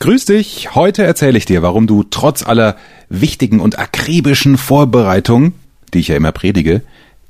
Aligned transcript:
Grüß 0.00 0.26
dich. 0.26 0.76
Heute 0.76 1.02
erzähle 1.02 1.38
ich 1.38 1.44
dir, 1.44 1.62
warum 1.62 1.88
du 1.88 2.04
trotz 2.04 2.46
aller 2.46 2.76
wichtigen 3.08 3.58
und 3.58 3.80
akribischen 3.80 4.56
Vorbereitungen, 4.56 5.54
die 5.92 5.98
ich 5.98 6.08
ja 6.08 6.16
immer 6.16 6.30
predige, 6.30 6.82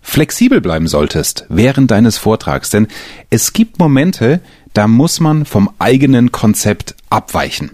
flexibel 0.02 0.60
bleiben 0.60 0.86
solltest 0.86 1.46
während 1.48 1.90
deines 1.90 2.18
Vortrags. 2.18 2.68
Denn 2.68 2.88
es 3.30 3.54
gibt 3.54 3.78
Momente, 3.78 4.40
da 4.74 4.86
muss 4.86 5.18
man 5.18 5.46
vom 5.46 5.70
eigenen 5.78 6.30
Konzept 6.30 6.94
abweichen. 7.08 7.70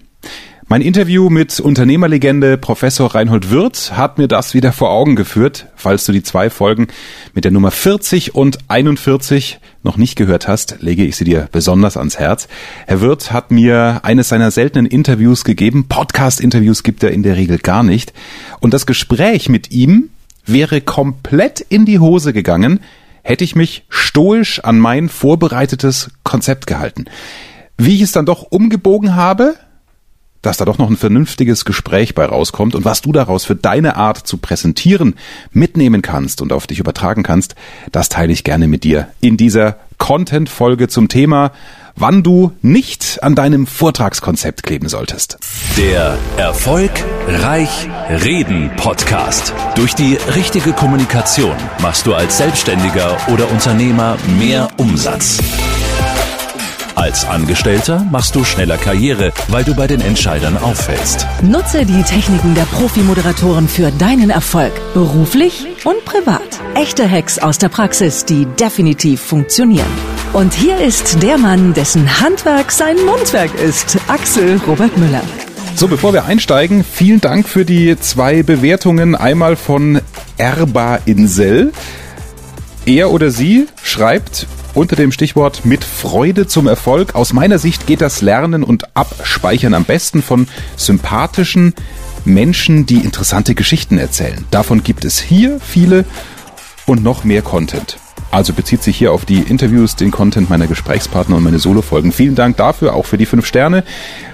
Mein 0.67 0.81
Interview 0.81 1.29
mit 1.29 1.61
Unternehmerlegende 1.61 2.57
Professor 2.57 3.15
Reinhold 3.15 3.51
Wirth 3.51 3.93
hat 3.93 4.17
mir 4.17 4.29
das 4.29 4.55
wieder 4.55 4.73
vor 4.73 4.91
Augen 4.91 5.15
geführt. 5.15 5.67
Falls 5.77 6.07
du 6.07 6.13
die 6.13 6.23
zwei 6.23 6.49
Folgen 6.49 6.87
mit 7.35 7.45
der 7.45 7.53
Nummer 7.53 7.71
40 7.71 8.35
und 8.35 8.59
41 8.69 9.61
noch 9.83 9.99
nicht 9.99 10.17
gehört 10.17 10.49
hast, 10.49 10.77
lege 10.81 11.05
ich 11.05 11.17
sie 11.17 11.25
dir 11.25 11.51
besonders 11.53 11.99
ans 11.99 12.19
Herz. 12.19 12.49
Herr 12.87 13.03
Wirth 13.03 13.31
hat 13.31 13.51
mir 13.51 14.01
eines 14.05 14.31
seiner 14.31 14.51
seltenen 14.51 14.87
Interviews 14.87 15.45
gegeben. 15.45 15.87
Podcast-Interviews 15.87 16.83
gibt 16.83 17.03
er 17.03 17.11
in 17.11 17.23
der 17.23 17.37
Regel 17.37 17.59
gar 17.59 17.83
nicht. 17.83 18.15
Und 18.61 18.73
das 18.73 18.87
Gespräch 18.87 19.51
mit 19.51 19.71
ihm 19.71 20.09
wäre 20.47 20.81
komplett 20.81 21.61
in 21.61 21.85
die 21.85 21.99
Hose 21.99 22.33
gegangen, 22.33 22.81
hätte 23.23 23.45
ich 23.45 23.55
mich 23.55 23.85
stoisch 23.91 24.61
an 24.61 24.79
mein 24.79 25.11
vorbereitetes 25.11 26.11
Konzept 26.25 26.67
gehalten. 26.67 27.05
Wie 27.77 27.97
ich 27.97 28.03
es 28.03 28.13
dann 28.13 28.25
doch 28.25 28.45
umgebogen 28.45 29.15
habe, 29.15 29.57
dass 30.47 30.57
da 30.57 30.65
doch 30.65 30.79
noch 30.79 30.91
ein 30.91 30.97
vernünftiges 30.97 31.65
Gespräch 31.65 32.15
bei 32.15 32.25
rauskommt 32.25 32.75
und 32.75 32.85
was 32.85 33.03
du 33.03 33.13
daraus 33.13 33.45
für 33.45 33.57
deine 33.57 33.97
Art 33.97 34.19
zu 34.27 34.39
präsentieren 34.39 35.15
mitnehmen 35.53 36.03
kannst 36.03 36.43
und 36.43 36.53
auf 36.53 36.67
dich 36.67 36.79
übertragen 36.79 37.23
kannst, 37.23 37.55
das 37.93 38.09
teile 38.09 38.33
ich 38.33 38.45
gerne 38.45 38.69
mit 38.69 38.85
dir 38.85 39.09
in 39.21 39.37
dieser 39.37 39.79
Content-Folge 39.99 40.89
zum 40.89 41.09
Thema, 41.09 41.53
wann 41.97 42.23
du 42.23 42.53
nicht 42.61 43.23
an 43.23 43.35
deinem 43.35 43.67
Vortragskonzept 43.67 44.63
kleben 44.63 44.89
solltest. 44.89 45.39
Der 45.77 46.19
Erfolg 46.37 46.91
Reich 47.29 47.89
Reden 48.09 48.71
Podcast. 48.77 49.55
Durch 49.77 49.95
die 49.95 50.19
richtige 50.35 50.73
Kommunikation 50.73 51.55
machst 51.81 52.07
du 52.07 52.15
als 52.15 52.39
Selbstständiger 52.39 53.17
oder 53.33 53.51
Unternehmer 53.51 54.17
mehr 54.39 54.69
Umsatz. 54.77 55.39
Als 56.97 57.25
Angestellter 57.25 58.07
machst 58.11 58.37
du 58.37 58.45
schneller 58.45 58.77
Karriere, 58.77 59.33
weil 59.49 59.65
du 59.65 59.75
bei 59.75 59.89
den 59.89 60.01
Entscheidern 60.01 60.57
auffällst. 60.57 61.27
Nutze 61.43 61.85
die 61.85 62.03
Techniken 62.05 62.55
der 62.55 62.63
Profi-Moderatoren 62.63 63.67
für 63.67 63.91
deinen 63.91 64.31
Erfolg, 64.31 64.73
beruflich 64.95 65.67
und 65.85 66.05
privat. 66.05 66.61
Echte 66.77 67.11
Hacks 67.11 67.41
aus 67.41 67.59
der 67.59 67.69
Praxis, 67.69 68.25
die 68.25 68.47
definitiv 68.47 69.21
funktionieren. 69.21 69.91
Und 70.33 70.55
hier 70.55 70.79
ist 70.79 71.21
der 71.21 71.37
Mann, 71.37 71.75
dessen 71.75 72.21
Handwerk 72.21 72.71
sein 72.71 72.97
Mundwerk 73.05 73.53
ist, 73.55 73.99
Axel 74.07 74.61
Robert 74.67 74.97
Müller. 74.97 75.23
So, 75.75 75.89
bevor 75.89 76.13
wir 76.13 76.27
einsteigen, 76.27 76.85
vielen 76.85 77.21
Dank 77.21 77.49
für 77.49 77.65
die 77.65 77.99
zwei 77.99 78.45
Bewertungen. 78.45 79.17
Einmal 79.17 79.57
von 79.57 80.01
Erba 80.39 81.01
Insel. 81.07 81.73
Er 82.87 83.11
oder 83.11 83.33
sie 83.33 83.67
schreibt, 83.83 84.47
unter 84.75 84.97
dem 84.97 85.13
Stichwort 85.13 85.65
mit 85.65 85.85
Freude 85.85 86.47
zum 86.47 86.67
Erfolg. 86.67 87.15
Aus 87.15 87.33
meiner 87.33 87.59
Sicht 87.59 87.87
geht 87.87 88.01
das 88.01 88.21
Lernen 88.21 88.63
und 88.63 88.97
Abspeichern 88.97 89.75
am 89.75 89.85
besten 89.85 90.23
von 90.23 90.49
sympathischen 90.77 91.75
Menschen, 92.25 92.87
die 92.87 92.99
interessante 92.99 93.55
Geschichten 93.55 93.99
erzählen. 93.99 94.45
Davon 94.51 94.83
gibt 94.83 95.05
es 95.05 95.19
hier 95.21 95.61
viele 95.61 96.05
und 96.87 97.03
noch 97.03 97.25
mehr 97.25 97.43
Content. 97.43 97.99
Also 98.35 98.53
bezieht 98.53 98.83
sich 98.83 98.97
hier 98.97 99.13
auf 99.13 99.25
die 99.25 99.39
Interviews, 99.39 99.95
den 99.95 100.11
Content 100.11 100.51
meiner 100.51 100.67
Gesprächspartner 100.67 101.37
und 101.37 101.45
meine 101.45 101.61
Solofolgen. 101.61 102.11
Vielen 102.11 102.35
Dank 102.35 102.57
dafür, 102.57 102.95
auch 102.95 103.07
für 103.07 103.17
die 103.17 103.27
fünf 103.27 103.47
Sterne. 103.47 103.85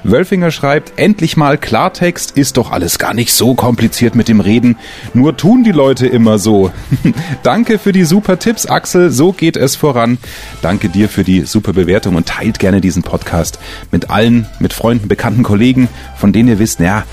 Wölfinger 0.05 0.51
schreibt, 0.51 0.99
endlich 0.99 1.37
mal 1.37 1.59
Klartext, 1.59 2.31
ist 2.31 2.57
doch 2.57 2.71
alles 2.71 2.99
gar 2.99 3.13
nicht 3.13 3.35
so 3.35 3.55
kompliziert 3.55 4.15
mit 4.15 4.29
dem 4.29 4.41
Reden. 4.41 4.79
Nur 5.13 5.37
tun 5.37 5.65
die 5.65 5.71
Leute 5.73 6.07
immer 6.07 6.39
so. 6.39 6.73
Danke 7.43 7.79
für 7.79 7.93
die 7.93 8.05
super 8.05 8.39
Tipps, 8.39 8.65
Axel. 8.65 9.11
So 9.11 9.33
geht 9.33 9.59
es 9.59 9.77
voran. 9.77 10.17
Danke 10.63 10.89
dir 10.89 11.11
für 11.11 11.23
die 11.23 11.43
super 11.43 11.75
Bewertung 11.75 12.17
und 12.17 12.25
teilt 12.25 12.59
gerne 12.59 12.81
diesen 12.81 13.03
Podcast 13.03 13.59
mit 13.93 14.09
allen, 14.09 14.47
mit 14.61 14.73
Freunden, 14.73 15.09
bekannten 15.09 15.43
Kollegen, 15.43 15.89
von 16.17 16.33
denen 16.33 16.49
ihr 16.49 16.59
wisst, 16.59 16.81
ja, 16.81 17.05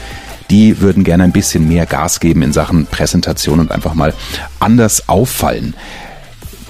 die 0.50 0.80
würden 0.80 1.04
gerne 1.04 1.26
ein 1.26 1.34
bisschen 1.34 1.68
mehr 1.68 1.86
Gas 1.86 2.22
geben 2.22 2.44
in 2.44 2.54
Sachen 2.54 2.86
Präsentation 2.86 3.60
und 3.60 3.74
einfach 3.74 3.94
mal 3.94 4.14
anders 4.62 5.10
auffallen. 5.10 5.74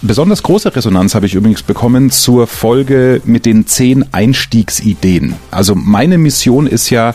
Besonders 0.08 0.42
große 0.42 0.74
Resonanz 0.74 1.16
habe 1.16 1.26
ich 1.26 1.36
übrigens 1.36 1.64
bekommen 1.64 2.12
zur 2.12 2.48
Folge 2.48 3.22
mit 3.26 3.46
den 3.46 3.68
zehn 3.68 4.06
Einstiegsideen. 4.14 5.36
Also 5.52 5.76
meine 5.76 6.18
Mission 6.18 6.66
ist 6.66 6.90
ja, 6.90 7.14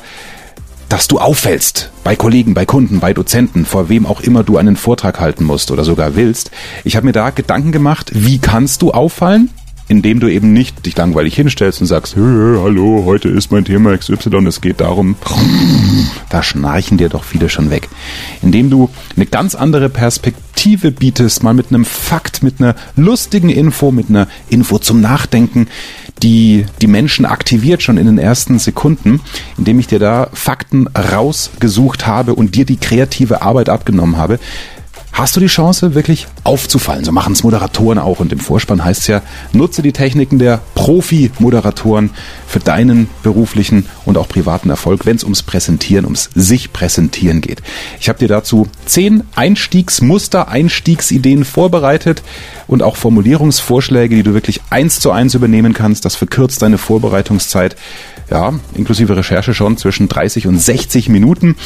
dass 0.91 1.08
du 1.08 1.19
auffällst 1.19 1.91
bei 2.04 2.16
Kollegen, 2.16 2.52
bei 2.52 2.66
Kunden, 2.66 3.00
bei 3.00 3.14
Dozenten, 3.14 3.64
vor 3.64 3.88
wem 3.88 4.04
auch 4.04 4.20
immer 4.20 4.44
du 4.44 4.58
einen 4.58 4.76
Vortrag 4.76 5.20
halten 5.20 5.44
musst 5.44 5.70
oder 5.70 5.84
sogar 5.84 6.16
willst. 6.16 6.50
Ich 6.84 6.94
habe 6.94 7.06
mir 7.06 7.12
da 7.12 7.31
Gedanken 7.31 7.72
gemacht, 7.72 8.10
wie 8.12 8.38
kannst 8.38 8.82
du 8.82 8.91
auffallen? 8.91 9.48
Indem 9.88 10.20
du 10.20 10.28
eben 10.28 10.53
nicht 10.53 10.87
dich 10.87 10.97
langweilig 10.97 11.34
hinstellst 11.34 11.81
und 11.81 11.87
sagst, 11.87 12.16
hallo, 12.16 13.03
heute 13.04 13.28
ist 13.28 13.50
mein 13.50 13.65
Thema 13.65 13.97
XY, 13.97 14.47
es 14.47 14.60
geht 14.60 14.81
darum, 14.81 15.16
da 16.31 16.43
schnarchen 16.43 16.98
dir 16.98 17.09
doch 17.09 17.25
viele 17.25 17.48
schon 17.48 17.70
weg. 17.70 17.88
Indem 18.43 18.70
du 18.70 18.91
eine 19.16 19.26
ganz 19.26 19.54
andere 19.54 19.88
Perspektive 19.88 20.93
bietest, 20.93 21.43
mal 21.43 21.54
mit 21.54 21.69
einem 21.69 21.84
Fakt, 21.84 22.43
mit 22.43 22.60
einer 22.60 22.75
lustigen 22.97 23.48
Info, 23.48 23.91
mit 23.91 24.09
einer 24.09 24.28
Info 24.48 24.78
zum 24.78 25.00
Nachdenken, 25.00 25.69
die 26.22 26.64
die 26.81 26.87
Menschen 26.87 27.26
aktiviert 27.26 27.82
schon 27.82 27.99
in 27.99 28.06
den 28.06 28.19
ersten 28.19 28.59
Sekunden, 28.59 29.20
indem 29.59 29.81
ich 29.81 29.88
dir 29.88 29.99
da 29.99 30.28
Fakten 30.32 30.87
rausgesucht 30.87 32.06
habe 32.06 32.34
und 32.34 32.54
dir 32.54 32.64
die 32.64 32.76
kreative 32.76 33.43
Arbeit 33.43 33.69
abgenommen 33.69 34.16
habe, 34.16 34.38
hast 35.12 35.37
du 35.37 35.41
die 35.41 35.47
Chance, 35.47 35.95
wirklich 35.95 36.27
aufzufallen. 36.43 37.05
So 37.05 37.12
machen 37.12 37.34
es 37.34 37.45
Moderatoren 37.45 37.99
auch. 37.99 38.21
Und 38.21 38.33
im 38.33 38.41
Vorspann 38.41 38.84
heißt 38.84 39.03
es 39.03 39.06
ja, 39.06 39.23
nutze 39.53 39.83
die 39.83 39.93
Techniken 39.93 40.39
der 40.39 40.61
Profi-Moderatoren 40.75 42.11
für 42.47 42.61
deinen 42.61 43.09
beruflichen 43.23 43.87
und 44.06 44.17
auch 44.17 44.28
privaten 44.28 44.71
Erfolg, 44.71 45.06
wenn 45.06 45.17
es 45.17 45.23
ums 45.23 45.43
Präsentieren, 45.43 46.06
ums 46.06 46.31
sich 46.34 46.73
präsentieren 46.73 47.41
geht. 47.41 47.62
Ich 48.00 48.09
habe 48.09 48.19
dir 48.19 48.28
dazu 48.28 48.67
zehn 48.87 49.23
Einstiegsmuster, 49.34 50.49
Einstiegsideen 50.49 51.44
vorbereitet 51.44 52.23
und 52.67 52.83
auch 52.83 52.97
Formulierungsvorschläge, 52.97 54.17
die 54.17 54.23
du 54.23 54.34
wirklich 54.34 54.61
eins 54.71 55.00
zu 55.00 55.11
eins 55.11 55.34
übernehmen 55.34 55.75
kannst. 55.75 56.05
Das 56.05 56.17
verkürzt 56.17 56.62
deine 56.62 56.79
Vorbereitungszeit, 56.79 57.77
ja, 58.31 58.55
inklusive 58.75 59.17
Recherche 59.17 59.53
schon 59.53 59.77
zwischen 59.77 60.09
30 60.09 60.47
und 60.47 60.59
60 60.59 61.11
Minuten. 61.11 61.56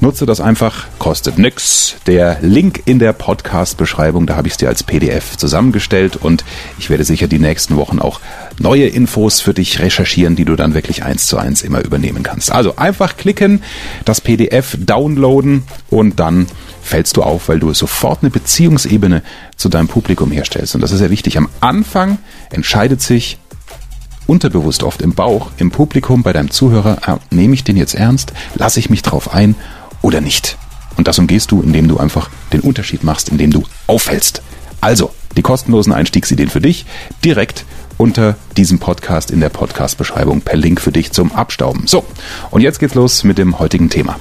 Nutze 0.00 0.26
das 0.26 0.42
einfach, 0.42 0.86
kostet 0.98 1.38
nix. 1.38 1.96
Der 2.06 2.38
Link 2.42 2.82
in 2.84 2.98
der 2.98 3.14
Podcast-Beschreibung, 3.14 4.26
da 4.26 4.36
habe 4.36 4.46
ich 4.46 4.52
es 4.52 4.58
dir 4.58 4.68
als 4.68 4.82
PDF 4.82 5.38
zusammengestellt 5.38 6.16
und 6.16 6.44
ich 6.78 6.90
werde 6.90 7.02
sicher 7.02 7.28
die 7.28 7.38
nächsten 7.38 7.76
Wochen 7.76 7.98
auch 7.98 8.20
neue 8.58 8.88
Infos 8.88 9.40
für 9.40 9.54
dich 9.54 9.80
recherchieren, 9.80 10.36
die 10.36 10.44
du 10.44 10.54
dann 10.54 10.74
wirklich 10.74 11.02
eins 11.02 11.26
zu 11.26 11.38
eins 11.38 11.62
immer 11.62 11.82
übernehmen 11.82 12.22
kannst. 12.22 12.52
Also 12.52 12.76
einfach 12.76 13.16
klicken, 13.16 13.62
das 14.04 14.20
PDF 14.20 14.76
downloaden 14.78 15.62
und 15.88 16.20
dann 16.20 16.46
fällst 16.82 17.16
du 17.16 17.22
auf, 17.22 17.48
weil 17.48 17.58
du 17.58 17.72
sofort 17.72 18.18
eine 18.22 18.30
Beziehungsebene 18.30 19.22
zu 19.56 19.70
deinem 19.70 19.88
Publikum 19.88 20.30
herstellst. 20.30 20.74
Und 20.74 20.82
das 20.82 20.92
ist 20.92 20.98
sehr 20.98 21.10
wichtig. 21.10 21.38
Am 21.38 21.48
Anfang 21.60 22.18
entscheidet 22.50 23.00
sich 23.00 23.38
unterbewusst 24.26 24.82
oft 24.82 25.00
im 25.02 25.14
Bauch, 25.14 25.50
im 25.56 25.70
Publikum, 25.70 26.22
bei 26.22 26.32
deinem 26.32 26.50
Zuhörer, 26.50 26.98
ah, 27.06 27.18
nehme 27.30 27.54
ich 27.54 27.64
den 27.64 27.76
jetzt 27.76 27.94
ernst, 27.94 28.32
lasse 28.56 28.80
ich 28.80 28.90
mich 28.90 29.02
drauf 29.02 29.32
ein 29.32 29.54
oder 30.02 30.20
nicht. 30.20 30.56
Und 30.96 31.08
das 31.08 31.18
umgehst 31.18 31.50
du, 31.50 31.60
indem 31.60 31.88
du 31.88 31.98
einfach 31.98 32.30
den 32.52 32.60
Unterschied 32.60 33.04
machst, 33.04 33.28
indem 33.28 33.50
du 33.50 33.64
auffällst. 33.86 34.42
Also, 34.80 35.12
die 35.36 35.42
kostenlosen 35.42 35.92
Einstiegsideen 35.92 36.48
für 36.48 36.60
dich 36.60 36.86
direkt 37.24 37.64
unter 37.98 38.36
diesem 38.56 38.78
Podcast 38.78 39.30
in 39.30 39.40
der 39.40 39.48
Podcast-Beschreibung 39.48 40.40
per 40.42 40.56
Link 40.56 40.80
für 40.80 40.92
dich 40.92 41.12
zum 41.12 41.32
Abstauben. 41.32 41.86
So, 41.86 42.04
und 42.50 42.60
jetzt 42.60 42.78
geht's 42.78 42.94
los 42.94 43.24
mit 43.24 43.38
dem 43.38 43.58
heutigen 43.58 43.90
Thema. 43.90 44.16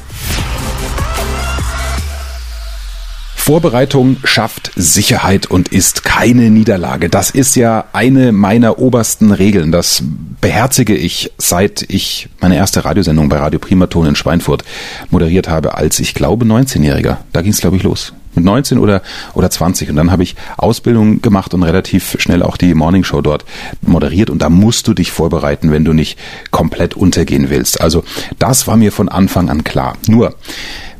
Vorbereitung 3.45 4.17
schafft 4.23 4.71
Sicherheit 4.75 5.45
und 5.45 5.67
ist 5.67 6.03
keine 6.03 6.49
Niederlage. 6.49 7.09
Das 7.09 7.29
ist 7.29 7.55
ja 7.55 7.85
eine 7.93 8.31
meiner 8.31 8.79
obersten 8.79 9.31
Regeln. 9.31 9.71
Das 9.71 10.01
beherzige 10.41 10.95
ich, 10.95 11.31
seit 11.37 11.85
ich 11.87 12.27
meine 12.41 12.55
erste 12.55 12.85
Radiosendung 12.85 13.29
bei 13.29 13.37
Radio 13.37 13.59
Primaton 13.59 14.07
in 14.07 14.15
Schweinfurt 14.15 14.63
moderiert 15.11 15.47
habe, 15.47 15.75
als 15.75 15.99
ich 15.99 16.15
glaube 16.15 16.43
19-Jähriger. 16.43 17.17
Da 17.33 17.43
ging 17.43 17.51
es, 17.51 17.61
glaube 17.61 17.77
ich, 17.77 17.83
los 17.83 18.13
mit 18.33 18.43
19 18.43 18.79
oder, 18.79 19.03
oder 19.35 19.51
20. 19.51 19.91
Und 19.91 19.95
dann 19.97 20.11
habe 20.11 20.23
ich 20.23 20.35
Ausbildung 20.57 21.21
gemacht 21.21 21.53
und 21.53 21.61
relativ 21.61 22.15
schnell 22.17 22.41
auch 22.41 22.57
die 22.57 22.73
Morningshow 22.73 23.21
dort 23.21 23.45
moderiert. 23.83 24.31
Und 24.31 24.41
da 24.41 24.49
musst 24.49 24.87
du 24.87 24.95
dich 24.95 25.11
vorbereiten, 25.11 25.71
wenn 25.71 25.85
du 25.85 25.93
nicht 25.93 26.17
komplett 26.49 26.95
untergehen 26.95 27.51
willst. 27.51 27.79
Also 27.79 28.03
das 28.39 28.65
war 28.65 28.75
mir 28.75 28.91
von 28.91 29.07
Anfang 29.07 29.51
an 29.51 29.63
klar. 29.63 29.97
Nur, 30.07 30.33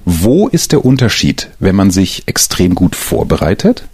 wo 0.06 0.48
ist 0.48 0.72
der 0.72 0.86
Unterschied, 0.86 1.50
wenn 1.60 1.76
man 1.76 1.92
sich 1.92 2.24
extrem 2.28 2.76
gut 2.76 2.96
vorbereitet 2.96 3.86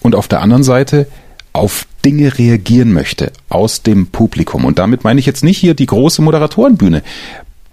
und 0.00 0.14
auf 0.14 0.28
der 0.28 0.40
anderen 0.40 0.64
Seite 0.64 1.06
auf 1.52 1.86
Dinge 2.04 2.38
reagieren 2.38 2.92
möchte 2.92 3.32
aus 3.48 3.82
dem 3.82 4.08
Publikum. 4.08 4.64
Und 4.64 4.78
damit 4.78 5.04
meine 5.04 5.20
ich 5.20 5.26
jetzt 5.26 5.44
nicht 5.44 5.58
hier 5.58 5.74
die 5.74 5.86
große 5.86 6.22
Moderatorenbühne. 6.22 7.02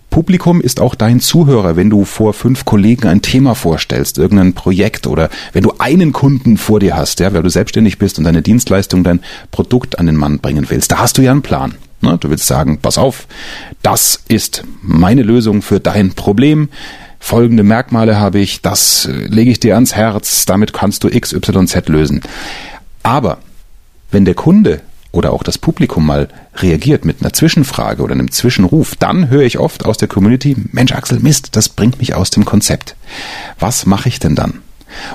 Publikum 0.10 0.62
ist 0.62 0.80
auch 0.80 0.94
dein 0.94 1.20
Zuhörer, 1.20 1.76
wenn 1.76 1.90
du 1.90 2.06
vor 2.06 2.34
fünf 2.34 2.66
Kollegen 2.66 3.08
ein 3.08 3.22
Thema 3.24 3.56
vorstellst, 3.56 4.20
irgendein 4.20 4.54
Projekt 4.54 5.08
oder 5.08 5.30
wenn 5.54 5.64
du 5.64 5.74
einen 5.80 6.14
Kunden 6.14 6.58
vor 6.58 6.80
dir 6.80 6.96
hast, 6.96 7.20
ja, 7.20 7.34
weil 7.34 7.42
du 7.42 7.50
selbstständig 7.50 7.98
bist 7.98 8.20
und 8.20 8.26
deine 8.26 8.44
Dienstleistung, 8.44 9.04
dein 9.04 9.22
Produkt 9.52 9.98
an 9.98 10.06
den 10.06 10.16
Mann 10.16 10.40
bringen 10.40 10.68
willst. 10.70 10.92
Da 10.92 11.00
hast 11.00 11.18
du 11.18 11.24
ja 11.24 11.32
einen 11.32 11.42
Plan. 11.42 11.76
Ne? 12.02 12.18
Du 12.20 12.30
willst 12.30 12.46
sagen, 12.46 12.78
pass 12.80 13.00
auf, 13.00 13.28
das 13.82 14.24
ist 14.28 14.64
meine 14.82 15.24
Lösung 15.24 15.64
für 15.64 15.80
dein 15.80 16.12
Problem. 16.12 16.70
Folgende 17.26 17.64
Merkmale 17.64 18.20
habe 18.20 18.40
ich, 18.40 18.62
das 18.62 19.06
äh, 19.06 19.12
lege 19.12 19.50
ich 19.50 19.62
dir 19.62 19.76
ans 19.76 19.96
Herz, 19.96 20.46
damit 20.46 20.74
kannst 20.74 21.06
du 21.06 21.10
XYZ 21.10 21.88
lösen. 21.88 22.20
Aber 23.02 23.38
wenn 24.12 24.26
der 24.26 24.36
Kunde 24.36 24.82
oder 25.14 25.32
auch 25.32 25.42
das 25.42 25.58
Publikum 25.58 26.06
mal 26.06 26.28
reagiert 26.58 27.06
mit 27.06 27.22
einer 27.22 27.32
Zwischenfrage 27.32 28.04
oder 28.04 28.12
einem 28.12 28.30
Zwischenruf, 28.30 28.98
dann 28.98 29.30
höre 29.30 29.44
ich 29.44 29.58
oft 29.58 29.86
aus 29.86 29.98
der 29.98 30.10
Community, 30.10 30.58
Mensch 30.74 30.92
Axel, 30.92 31.22
Mist, 31.22 31.56
das 31.56 31.70
bringt 31.70 32.00
mich 32.00 32.14
aus 32.14 32.30
dem 32.30 32.44
Konzept. 32.44 32.98
Was 33.58 33.86
mache 33.86 34.10
ich 34.10 34.20
denn 34.20 34.36
dann? 34.36 34.60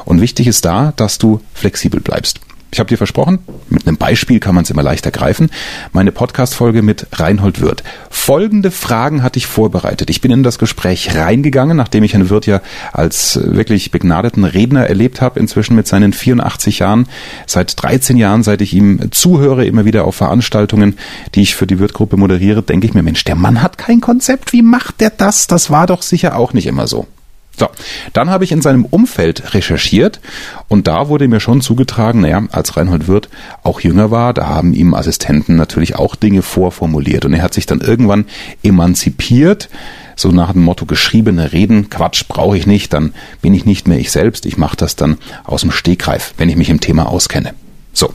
Und 0.06 0.22
wichtig 0.22 0.46
ist 0.46 0.64
da, 0.64 0.94
dass 0.96 1.18
du 1.18 1.42
flexibel 1.52 2.00
bleibst. 2.00 2.40
Ich 2.70 2.78
habe 2.80 2.88
dir 2.88 2.98
versprochen, 2.98 3.38
mit 3.70 3.86
einem 3.86 3.96
Beispiel 3.96 4.40
kann 4.40 4.54
man 4.54 4.62
es 4.64 4.70
immer 4.70 4.82
leichter 4.82 5.10
greifen, 5.10 5.50
meine 5.92 6.12
Podcast-Folge 6.12 6.82
mit 6.82 7.06
Reinhold 7.12 7.62
Wirth. 7.62 7.82
Folgende 8.10 8.70
Fragen 8.70 9.22
hatte 9.22 9.38
ich 9.38 9.46
vorbereitet. 9.46 10.10
Ich 10.10 10.20
bin 10.20 10.30
in 10.30 10.42
das 10.42 10.58
Gespräch 10.58 11.16
reingegangen, 11.16 11.76
nachdem 11.76 12.04
ich 12.04 12.12
Herrn 12.12 12.28
Wirth 12.28 12.46
ja 12.46 12.60
als 12.92 13.40
wirklich 13.42 13.90
begnadeten 13.90 14.44
Redner 14.44 14.86
erlebt 14.86 15.22
habe, 15.22 15.40
inzwischen 15.40 15.76
mit 15.76 15.86
seinen 15.86 16.12
84 16.12 16.80
Jahren. 16.80 17.08
Seit 17.46 17.82
13 17.82 18.18
Jahren, 18.18 18.42
seit 18.42 18.60
ich 18.60 18.74
ihm 18.74 19.10
zuhöre, 19.12 19.64
immer 19.64 19.86
wieder 19.86 20.04
auf 20.04 20.16
Veranstaltungen, 20.16 20.98
die 21.34 21.42
ich 21.42 21.54
für 21.54 21.66
die 21.66 21.78
Wirth-Gruppe 21.78 22.18
moderiere, 22.18 22.62
denke 22.62 22.86
ich 22.86 22.92
mir, 22.92 23.02
Mensch, 23.02 23.24
der 23.24 23.34
Mann 23.34 23.62
hat 23.62 23.78
kein 23.78 24.02
Konzept. 24.02 24.52
Wie 24.52 24.62
macht 24.62 25.00
der 25.00 25.10
das? 25.10 25.46
Das 25.46 25.70
war 25.70 25.86
doch 25.86 26.02
sicher 26.02 26.36
auch 26.36 26.52
nicht 26.52 26.66
immer 26.66 26.86
so. 26.86 27.06
So, 27.58 27.68
dann 28.12 28.30
habe 28.30 28.44
ich 28.44 28.52
in 28.52 28.62
seinem 28.62 28.84
Umfeld 28.84 29.52
recherchiert 29.52 30.20
und 30.68 30.86
da 30.86 31.08
wurde 31.08 31.26
mir 31.26 31.40
schon 31.40 31.60
zugetragen, 31.60 32.20
naja, 32.20 32.44
als 32.52 32.76
Reinhold 32.76 33.08
Wirth 33.08 33.28
auch 33.64 33.80
jünger 33.80 34.12
war, 34.12 34.32
da 34.32 34.46
haben 34.46 34.72
ihm 34.72 34.94
Assistenten 34.94 35.56
natürlich 35.56 35.96
auch 35.96 36.14
Dinge 36.14 36.42
vorformuliert 36.42 37.24
und 37.24 37.34
er 37.34 37.42
hat 37.42 37.54
sich 37.54 37.66
dann 37.66 37.80
irgendwann 37.80 38.26
emanzipiert, 38.62 39.68
so 40.14 40.30
nach 40.30 40.52
dem 40.52 40.62
Motto 40.62 40.86
geschriebene 40.86 41.52
Reden, 41.52 41.90
Quatsch 41.90 42.28
brauche 42.28 42.56
ich 42.56 42.68
nicht, 42.68 42.92
dann 42.92 43.12
bin 43.42 43.54
ich 43.54 43.64
nicht 43.64 43.88
mehr 43.88 43.98
ich 43.98 44.12
selbst, 44.12 44.46
ich 44.46 44.56
mache 44.56 44.76
das 44.76 44.94
dann 44.94 45.18
aus 45.42 45.62
dem 45.62 45.72
Stegreif, 45.72 46.34
wenn 46.36 46.48
ich 46.48 46.56
mich 46.56 46.70
im 46.70 46.78
Thema 46.78 47.08
auskenne. 47.08 47.54
So, 47.92 48.14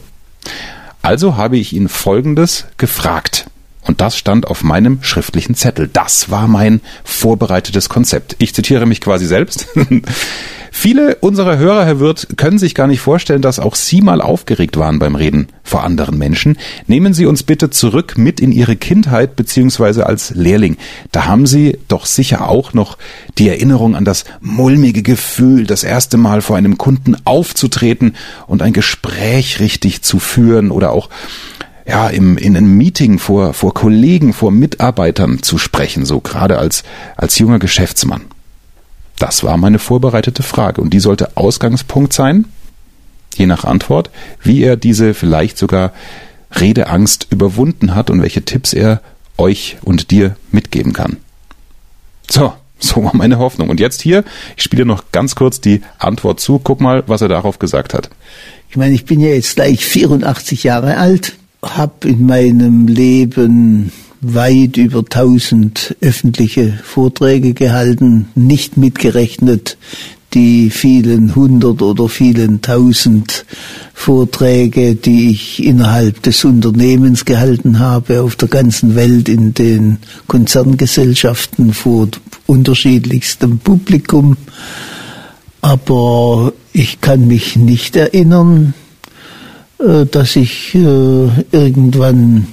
also 1.02 1.36
habe 1.36 1.58
ich 1.58 1.74
ihn 1.74 1.88
Folgendes 1.90 2.64
gefragt. 2.78 3.44
Und 3.86 4.00
das 4.00 4.16
stand 4.16 4.46
auf 4.46 4.62
meinem 4.62 5.02
schriftlichen 5.02 5.54
Zettel. 5.54 5.88
Das 5.92 6.30
war 6.30 6.48
mein 6.48 6.80
vorbereitetes 7.04 7.88
Konzept. 7.88 8.36
Ich 8.38 8.54
zitiere 8.54 8.86
mich 8.86 9.00
quasi 9.00 9.26
selbst. 9.26 9.68
Viele 10.76 11.14
unserer 11.20 11.56
Hörer, 11.56 11.86
Herr 11.86 12.00
Wirth, 12.00 12.36
können 12.36 12.58
sich 12.58 12.74
gar 12.74 12.88
nicht 12.88 13.00
vorstellen, 13.00 13.40
dass 13.40 13.60
auch 13.60 13.76
Sie 13.76 14.02
mal 14.02 14.20
aufgeregt 14.20 14.76
waren 14.76 14.98
beim 14.98 15.14
Reden 15.14 15.46
vor 15.62 15.84
anderen 15.84 16.18
Menschen. 16.18 16.58
Nehmen 16.88 17.14
Sie 17.14 17.26
uns 17.26 17.44
bitte 17.44 17.70
zurück 17.70 18.18
mit 18.18 18.40
in 18.40 18.50
Ihre 18.50 18.74
Kindheit 18.74 19.36
beziehungsweise 19.36 20.04
als 20.04 20.30
Lehrling. 20.34 20.76
Da 21.12 21.26
haben 21.26 21.46
Sie 21.46 21.78
doch 21.86 22.06
sicher 22.06 22.48
auch 22.48 22.74
noch 22.74 22.98
die 23.38 23.48
Erinnerung 23.48 23.94
an 23.94 24.04
das 24.04 24.24
mulmige 24.40 25.02
Gefühl, 25.02 25.64
das 25.64 25.84
erste 25.84 26.16
Mal 26.16 26.42
vor 26.42 26.56
einem 26.56 26.76
Kunden 26.76 27.16
aufzutreten 27.24 28.16
und 28.48 28.60
ein 28.60 28.72
Gespräch 28.72 29.60
richtig 29.60 30.02
zu 30.02 30.18
führen 30.18 30.72
oder 30.72 30.90
auch 30.90 31.08
ja, 31.86 32.08
im, 32.08 32.38
in 32.38 32.56
einem 32.56 32.76
Meeting 32.76 33.18
vor, 33.18 33.52
vor 33.52 33.74
Kollegen, 33.74 34.32
vor 34.32 34.50
Mitarbeitern 34.50 35.42
zu 35.42 35.58
sprechen, 35.58 36.04
so 36.04 36.20
gerade 36.20 36.58
als, 36.58 36.82
als 37.16 37.38
junger 37.38 37.58
Geschäftsmann. 37.58 38.22
Das 39.18 39.44
war 39.44 39.56
meine 39.56 39.78
vorbereitete 39.78 40.42
Frage 40.42 40.80
und 40.80 40.90
die 40.90 41.00
sollte 41.00 41.36
Ausgangspunkt 41.36 42.12
sein, 42.12 42.46
je 43.36 43.46
nach 43.46 43.64
Antwort, 43.64 44.10
wie 44.42 44.62
er 44.62 44.76
diese 44.76 45.14
vielleicht 45.14 45.58
sogar 45.58 45.92
Redeangst 46.52 47.28
überwunden 47.30 47.94
hat 47.94 48.10
und 48.10 48.22
welche 48.22 48.44
Tipps 48.44 48.72
er 48.72 49.00
euch 49.36 49.76
und 49.82 50.10
dir 50.10 50.36
mitgeben 50.52 50.92
kann. 50.92 51.18
So, 52.30 52.54
so 52.78 53.04
war 53.04 53.14
meine 53.14 53.38
Hoffnung. 53.38 53.68
Und 53.70 53.80
jetzt 53.80 54.02
hier, 54.02 54.24
ich 54.56 54.62
spiele 54.62 54.84
noch 54.84 55.04
ganz 55.12 55.34
kurz 55.34 55.60
die 55.60 55.82
Antwort 55.98 56.40
zu. 56.40 56.58
Guck 56.58 56.80
mal, 56.80 57.04
was 57.06 57.22
er 57.22 57.28
darauf 57.28 57.58
gesagt 57.58 57.94
hat. 57.94 58.10
Ich 58.70 58.76
meine, 58.76 58.94
ich 58.94 59.04
bin 59.04 59.20
ja 59.20 59.28
jetzt 59.28 59.56
gleich 59.56 59.84
84 59.84 60.64
Jahre 60.64 60.96
alt 60.96 61.34
habe 61.64 62.08
in 62.08 62.26
meinem 62.26 62.86
Leben 62.86 63.92
weit 64.20 64.76
über 64.76 65.00
1000 65.00 65.96
öffentliche 66.00 66.78
Vorträge 66.82 67.52
gehalten, 67.54 68.28
nicht 68.34 68.76
mitgerechnet 68.76 69.76
die 70.34 70.70
vielen 70.70 71.34
hundert 71.34 71.80
oder 71.80 72.08
vielen 72.08 72.60
tausend 72.60 73.46
Vorträge, 73.92 74.96
die 74.96 75.30
ich 75.30 75.62
innerhalb 75.62 76.22
des 76.22 76.44
Unternehmens 76.44 77.24
gehalten 77.24 77.78
habe, 77.78 78.20
auf 78.20 78.34
der 78.34 78.48
ganzen 78.48 78.96
Welt 78.96 79.28
in 79.28 79.54
den 79.54 79.98
Konzerngesellschaften 80.26 81.72
vor 81.72 82.08
unterschiedlichstem 82.46 83.58
Publikum. 83.58 84.36
Aber 85.60 86.52
ich 86.72 87.00
kann 87.00 87.28
mich 87.28 87.56
nicht 87.56 87.94
erinnern, 87.94 88.74
dass 90.10 90.36
ich 90.36 90.74
äh, 90.74 90.78
irgendwann 91.52 92.48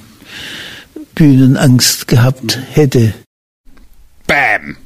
Bühnenangst 1.14 2.08
gehabt 2.08 2.58
hätte. 2.72 3.14
Bam! 4.26 4.76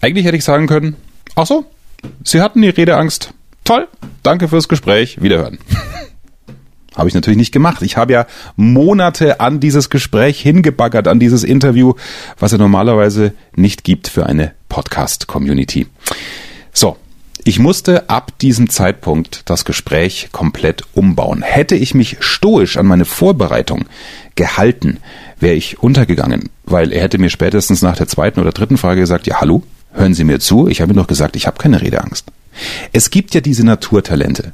Eigentlich 0.00 0.24
hätte 0.24 0.36
ich 0.36 0.44
sagen 0.44 0.66
können, 0.66 0.96
ach 1.34 1.46
so, 1.46 1.66
Sie 2.24 2.40
hatten 2.40 2.62
die 2.62 2.68
Redeangst. 2.70 3.34
Toll, 3.64 3.88
danke 4.22 4.48
fürs 4.48 4.68
Gespräch, 4.68 5.20
wiederhören. 5.20 5.58
habe 6.96 7.08
ich 7.08 7.14
natürlich 7.14 7.38
nicht 7.38 7.52
gemacht. 7.52 7.82
Ich 7.82 7.96
habe 7.96 8.12
ja 8.12 8.26
Monate 8.56 9.40
an 9.40 9.60
dieses 9.60 9.90
Gespräch 9.90 10.40
hingebaggert, 10.40 11.08
an 11.08 11.20
dieses 11.20 11.44
Interview, 11.44 11.94
was 12.38 12.52
es 12.52 12.58
normalerweise 12.58 13.32
nicht 13.54 13.84
gibt 13.84 14.08
für 14.08 14.26
eine 14.26 14.52
Podcast-Community. 14.68 15.86
So, 16.72 16.96
ich 17.44 17.58
musste 17.58 18.10
ab 18.10 18.38
diesem 18.38 18.68
Zeitpunkt 18.68 19.42
das 19.46 19.64
Gespräch 19.64 20.28
komplett 20.32 20.84
umbauen. 20.94 21.42
Hätte 21.42 21.74
ich 21.74 21.94
mich 21.94 22.18
stoisch 22.20 22.76
an 22.76 22.86
meine 22.86 23.04
Vorbereitung 23.04 23.86
gehalten, 24.34 24.98
wäre 25.38 25.54
ich 25.54 25.82
untergegangen, 25.82 26.50
weil 26.64 26.92
er 26.92 27.02
hätte 27.02 27.18
mir 27.18 27.30
spätestens 27.30 27.82
nach 27.82 27.96
der 27.96 28.08
zweiten 28.08 28.40
oder 28.40 28.52
dritten 28.52 28.78
Frage 28.78 29.00
gesagt, 29.00 29.26
ja 29.26 29.40
hallo, 29.40 29.62
hören 29.92 30.14
Sie 30.14 30.24
mir 30.24 30.40
zu, 30.40 30.68
ich 30.68 30.80
habe 30.80 30.92
Ihnen 30.92 30.98
doch 30.98 31.06
gesagt, 31.06 31.36
ich 31.36 31.46
habe 31.46 31.58
keine 31.58 31.80
Redeangst. 31.80 32.26
Es 32.92 33.10
gibt 33.10 33.34
ja 33.34 33.40
diese 33.40 33.64
Naturtalente, 33.64 34.52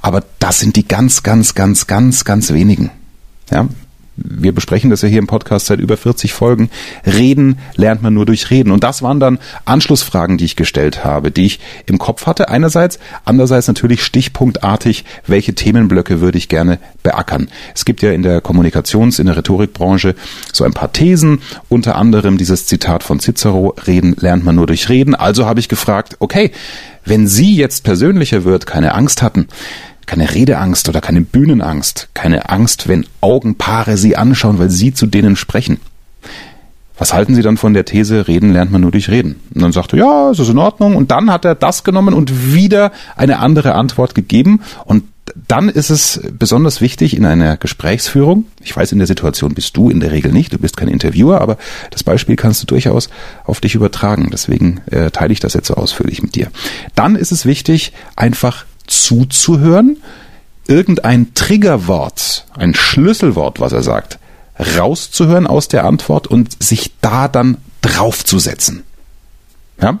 aber 0.00 0.22
das 0.38 0.60
sind 0.60 0.76
die 0.76 0.86
ganz, 0.86 1.22
ganz, 1.22 1.54
ganz, 1.54 1.86
ganz, 1.86 2.24
ganz 2.24 2.52
wenigen. 2.52 2.90
Ja, 3.50 3.68
wir 4.16 4.52
besprechen 4.52 4.90
das 4.90 5.02
ja 5.02 5.08
hier 5.08 5.18
im 5.18 5.26
Podcast 5.26 5.66
seit 5.66 5.80
über 5.80 5.96
40 5.96 6.32
Folgen. 6.32 6.70
Reden 7.06 7.58
lernt 7.76 8.02
man 8.02 8.12
nur 8.12 8.26
durch 8.26 8.50
Reden. 8.50 8.70
Und 8.70 8.84
das 8.84 9.02
waren 9.02 9.20
dann 9.20 9.38
Anschlussfragen, 9.64 10.36
die 10.36 10.44
ich 10.44 10.56
gestellt 10.56 11.04
habe, 11.04 11.30
die 11.30 11.46
ich 11.46 11.60
im 11.86 11.98
Kopf 11.98 12.26
hatte 12.26 12.48
einerseits, 12.48 12.98
andererseits 13.24 13.68
natürlich 13.68 14.02
stichpunktartig, 14.04 15.04
welche 15.26 15.54
Themenblöcke 15.54 16.20
würde 16.20 16.38
ich 16.38 16.48
gerne 16.48 16.78
beackern. 17.02 17.48
Es 17.74 17.84
gibt 17.84 18.02
ja 18.02 18.12
in 18.12 18.22
der 18.22 18.42
Kommunikations-, 18.42 19.18
in 19.18 19.26
der 19.26 19.36
Rhetorikbranche 19.36 20.14
so 20.52 20.64
ein 20.64 20.74
paar 20.74 20.92
Thesen, 20.92 21.40
unter 21.68 21.96
anderem 21.96 22.36
dieses 22.36 22.66
Zitat 22.66 23.02
von 23.02 23.18
Cicero, 23.18 23.74
Reden 23.86 24.14
lernt 24.18 24.44
man 24.44 24.56
nur 24.56 24.66
durch 24.66 24.88
Reden. 24.88 25.14
Also 25.14 25.46
habe 25.46 25.60
ich 25.60 25.68
gefragt, 25.68 26.16
okay, 26.18 26.52
wenn 27.04 27.26
Sie 27.26 27.56
jetzt 27.56 27.82
persönlicher 27.82 28.44
wird, 28.44 28.66
keine 28.66 28.94
Angst 28.94 29.22
hatten, 29.22 29.48
keine 30.06 30.34
Redeangst 30.34 30.88
oder 30.88 31.00
keine 31.00 31.20
Bühnenangst, 31.20 32.08
keine 32.14 32.48
Angst, 32.48 32.88
wenn 32.88 33.06
Augenpaare 33.20 33.96
sie 33.96 34.16
anschauen, 34.16 34.58
weil 34.58 34.70
sie 34.70 34.92
zu 34.92 35.06
denen 35.06 35.36
sprechen. 35.36 35.78
Was 36.98 37.12
halten 37.12 37.34
Sie 37.34 37.42
dann 37.42 37.56
von 37.56 37.74
der 37.74 37.84
These, 37.84 38.28
reden 38.28 38.52
lernt 38.52 38.70
man 38.70 38.82
nur 38.82 38.92
durch 38.92 39.08
Reden? 39.08 39.40
Und 39.54 39.62
dann 39.62 39.72
sagte 39.72 39.96
er, 39.96 40.00
ja, 40.00 40.30
es 40.30 40.38
ist 40.38 40.50
in 40.50 40.58
Ordnung. 40.58 40.94
Und 40.94 41.10
dann 41.10 41.32
hat 41.32 41.44
er 41.44 41.54
das 41.54 41.82
genommen 41.82 42.14
und 42.14 42.54
wieder 42.54 42.92
eine 43.16 43.38
andere 43.38 43.74
Antwort 43.74 44.14
gegeben. 44.14 44.60
Und 44.84 45.02
dann 45.48 45.68
ist 45.68 45.90
es 45.90 46.20
besonders 46.32 46.80
wichtig 46.80 47.16
in 47.16 47.24
einer 47.24 47.56
Gesprächsführung. 47.56 48.44
Ich 48.62 48.76
weiß, 48.76 48.92
in 48.92 48.98
der 48.98 49.06
Situation 49.06 49.54
bist 49.54 49.76
du 49.76 49.88
in 49.88 50.00
der 50.00 50.12
Regel 50.12 50.32
nicht. 50.32 50.52
Du 50.52 50.58
bist 50.58 50.76
kein 50.76 50.88
Interviewer, 50.88 51.40
aber 51.40 51.56
das 51.90 52.04
Beispiel 52.04 52.36
kannst 52.36 52.62
du 52.62 52.66
durchaus 52.66 53.08
auf 53.44 53.60
dich 53.60 53.74
übertragen. 53.74 54.28
Deswegen 54.32 54.80
äh, 54.90 55.10
teile 55.10 55.32
ich 55.32 55.40
das 55.40 55.54
jetzt 55.54 55.68
so 55.68 55.74
ausführlich 55.74 56.22
mit 56.22 56.34
dir. 56.34 56.50
Dann 56.94 57.16
ist 57.16 57.32
es 57.32 57.46
wichtig, 57.46 57.92
einfach 58.16 58.64
zuzuhören, 58.86 59.98
irgendein 60.66 61.34
Triggerwort, 61.34 62.46
ein 62.54 62.74
Schlüsselwort, 62.74 63.60
was 63.60 63.72
er 63.72 63.82
sagt, 63.82 64.18
rauszuhören 64.78 65.46
aus 65.46 65.68
der 65.68 65.84
Antwort 65.84 66.26
und 66.26 66.62
sich 66.62 66.92
da 67.00 67.28
dann 67.28 67.56
draufzusetzen. 67.80 68.84
Ja? 69.80 69.98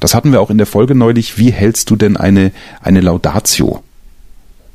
Das 0.00 0.14
hatten 0.14 0.32
wir 0.32 0.40
auch 0.40 0.50
in 0.50 0.58
der 0.58 0.66
Folge 0.66 0.94
neulich. 0.94 1.38
Wie 1.38 1.52
hältst 1.52 1.90
du 1.90 1.96
denn 1.96 2.16
eine, 2.16 2.52
eine 2.80 3.00
Laudatio? 3.00 3.82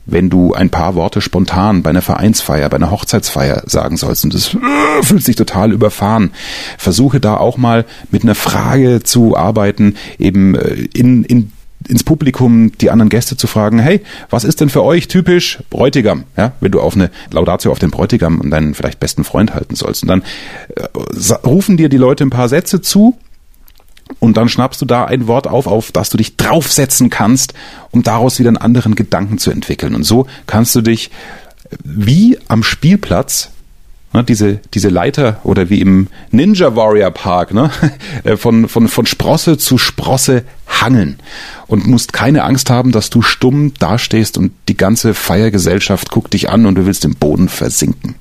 wenn 0.07 0.29
du 0.29 0.53
ein 0.53 0.69
paar 0.69 0.95
Worte 0.95 1.21
spontan 1.21 1.83
bei 1.83 1.91
einer 1.91 2.01
Vereinsfeier, 2.01 2.69
bei 2.69 2.77
einer 2.77 2.91
Hochzeitsfeier 2.91 3.63
sagen 3.65 3.97
sollst 3.97 4.23
und 4.23 4.33
es 4.33 4.53
äh, 4.53 5.03
fühlt 5.03 5.23
sich 5.23 5.35
total 5.35 5.73
überfahren. 5.73 6.31
Versuche 6.77 7.19
da 7.19 7.35
auch 7.35 7.57
mal 7.57 7.85
mit 8.09 8.23
einer 8.23 8.33
Frage 8.33 9.03
zu 9.03 9.35
arbeiten, 9.35 9.95
eben 10.17 10.55
äh, 10.55 10.87
in, 10.93 11.23
in 11.25 11.51
ins 11.87 12.03
Publikum 12.03 12.71
die 12.77 12.91
anderen 12.91 13.09
Gäste 13.09 13.37
zu 13.37 13.47
fragen, 13.47 13.79
hey, 13.79 14.01
was 14.29 14.43
ist 14.43 14.61
denn 14.61 14.69
für 14.69 14.83
euch 14.83 15.07
typisch 15.07 15.59
Bräutigam? 15.69 16.25
Ja, 16.35 16.53
wenn 16.59 16.71
du 16.71 16.81
auf 16.81 16.95
eine 16.95 17.09
Laudatio 17.31 17.71
auf 17.71 17.79
den 17.79 17.91
Bräutigam 17.91 18.39
und 18.39 18.51
deinen 18.51 18.73
vielleicht 18.73 18.99
besten 18.99 19.23
Freund 19.23 19.53
halten 19.53 19.75
sollst. 19.75 20.03
Und 20.03 20.09
dann 20.09 20.23
äh, 20.75 21.33
rufen 21.45 21.77
dir 21.77 21.89
die 21.89 21.97
Leute 21.97 22.23
ein 22.23 22.29
paar 22.29 22.49
Sätze 22.49 22.81
zu 22.81 23.17
und 24.19 24.37
dann 24.37 24.49
schnappst 24.49 24.81
du 24.81 24.85
da 24.85 25.05
ein 25.05 25.27
Wort 25.27 25.47
auf, 25.47 25.67
auf 25.67 25.91
das 25.91 26.09
du 26.09 26.17
dich 26.17 26.37
draufsetzen 26.37 27.09
kannst, 27.09 27.53
um 27.91 28.03
daraus 28.03 28.39
wieder 28.39 28.49
einen 28.49 28.57
anderen 28.57 28.95
Gedanken 28.95 29.37
zu 29.37 29.51
entwickeln. 29.51 29.95
Und 29.95 30.03
so 30.03 30.27
kannst 30.45 30.75
du 30.75 30.81
dich 30.81 31.11
wie 31.83 32.37
am 32.47 32.63
Spielplatz 32.63 33.51
Ne, 34.13 34.23
diese, 34.23 34.59
diese 34.73 34.87
Leiter 34.87 35.41
oder 35.43 35.69
wie 35.69 35.81
im 35.81 36.07
Ninja 36.31 36.77
Warrior 36.77 37.11
Park, 37.11 37.53
ne, 37.53 37.69
äh, 38.23 38.37
von, 38.37 38.69
von, 38.69 38.87
von 38.87 39.05
Sprosse 39.05 39.57
zu 39.57 39.77
Sprosse 39.77 40.43
hangeln 40.81 41.19
und 41.67 41.87
musst 41.87 42.13
keine 42.13 42.43
Angst 42.43 42.69
haben, 42.69 42.91
dass 42.91 43.09
du 43.09 43.21
stumm 43.21 43.73
dastehst 43.79 44.37
und 44.37 44.51
die 44.67 44.77
ganze 44.77 45.13
Feiergesellschaft 45.13 46.11
guckt 46.11 46.33
dich 46.33 46.49
an 46.49 46.65
und 46.65 46.75
du 46.75 46.85
willst 46.85 47.05
im 47.05 47.15
Boden 47.15 47.49
versinken. 47.49 48.15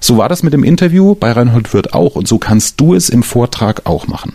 So 0.00 0.16
war 0.16 0.28
das 0.28 0.42
mit 0.42 0.52
dem 0.52 0.64
Interview 0.64 1.14
bei 1.14 1.32
Reinhold 1.32 1.72
Wirth 1.72 1.94
auch 1.94 2.16
und 2.16 2.26
so 2.26 2.38
kannst 2.38 2.80
du 2.80 2.94
es 2.94 3.08
im 3.08 3.22
Vortrag 3.22 3.82
auch 3.84 4.06
machen. 4.06 4.34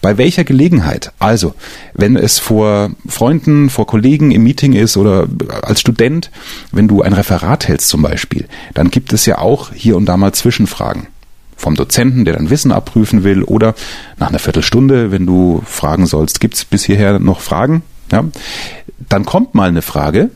Bei 0.00 0.18
welcher 0.18 0.44
Gelegenheit? 0.44 1.12
Also, 1.18 1.54
wenn 1.94 2.16
es 2.16 2.38
vor 2.38 2.90
Freunden, 3.08 3.70
vor 3.70 3.86
Kollegen 3.86 4.32
im 4.32 4.42
Meeting 4.42 4.74
ist 4.74 4.98
oder 4.98 5.26
als 5.62 5.80
Student, 5.80 6.30
wenn 6.72 6.88
du 6.88 7.00
ein 7.00 7.14
Referat 7.14 7.68
hältst 7.68 7.88
zum 7.88 8.02
Beispiel, 8.02 8.46
dann 8.74 8.90
gibt 8.90 9.14
es 9.14 9.24
ja 9.24 9.38
auch 9.38 9.72
hier 9.72 9.96
und 9.96 10.04
da 10.04 10.18
mal 10.18 10.32
Zwischenfragen 10.32 11.06
vom 11.56 11.74
Dozenten, 11.74 12.24
der 12.24 12.34
dann 12.34 12.50
Wissen 12.50 12.72
abprüfen 12.72 13.24
will, 13.24 13.42
oder 13.42 13.74
nach 14.18 14.28
einer 14.28 14.38
Viertelstunde, 14.38 15.10
wenn 15.10 15.26
du 15.26 15.62
fragen 15.66 16.06
sollst, 16.06 16.40
gibt 16.40 16.54
es 16.54 16.64
bis 16.64 16.84
hierher 16.84 17.18
noch 17.18 17.40
Fragen? 17.40 17.82
Ja, 18.12 18.24
dann 19.08 19.24
kommt 19.24 19.54
mal 19.54 19.68
eine 19.68 19.82
Frage 19.82 20.30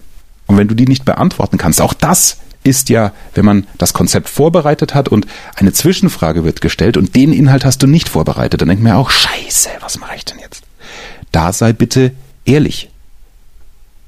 und 0.46 0.56
wenn 0.56 0.68
du 0.68 0.74
die 0.74 0.86
nicht 0.86 1.04
beantworten 1.04 1.58
kannst, 1.58 1.80
auch 1.80 1.94
das 1.94 2.38
ist 2.64 2.88
ja, 2.88 3.12
wenn 3.34 3.44
man 3.44 3.66
das 3.78 3.92
Konzept 3.92 4.28
vorbereitet 4.28 4.94
hat 4.94 5.08
und 5.08 5.26
eine 5.54 5.72
Zwischenfrage 5.72 6.44
wird 6.44 6.60
gestellt 6.60 6.96
und 6.96 7.14
den 7.14 7.32
Inhalt 7.32 7.64
hast 7.64 7.82
du 7.82 7.86
nicht 7.86 8.08
vorbereitet, 8.08 8.60
dann 8.60 8.68
denkt 8.68 8.82
man 8.82 8.92
auch, 8.92 9.10
scheiße, 9.10 9.70
was 9.80 9.98
mache 9.98 10.16
ich 10.16 10.24
denn 10.24 10.38
jetzt? 10.38 10.64
Da 11.32 11.52
sei 11.52 11.72
bitte 11.72 12.12
ehrlich. 12.44 12.90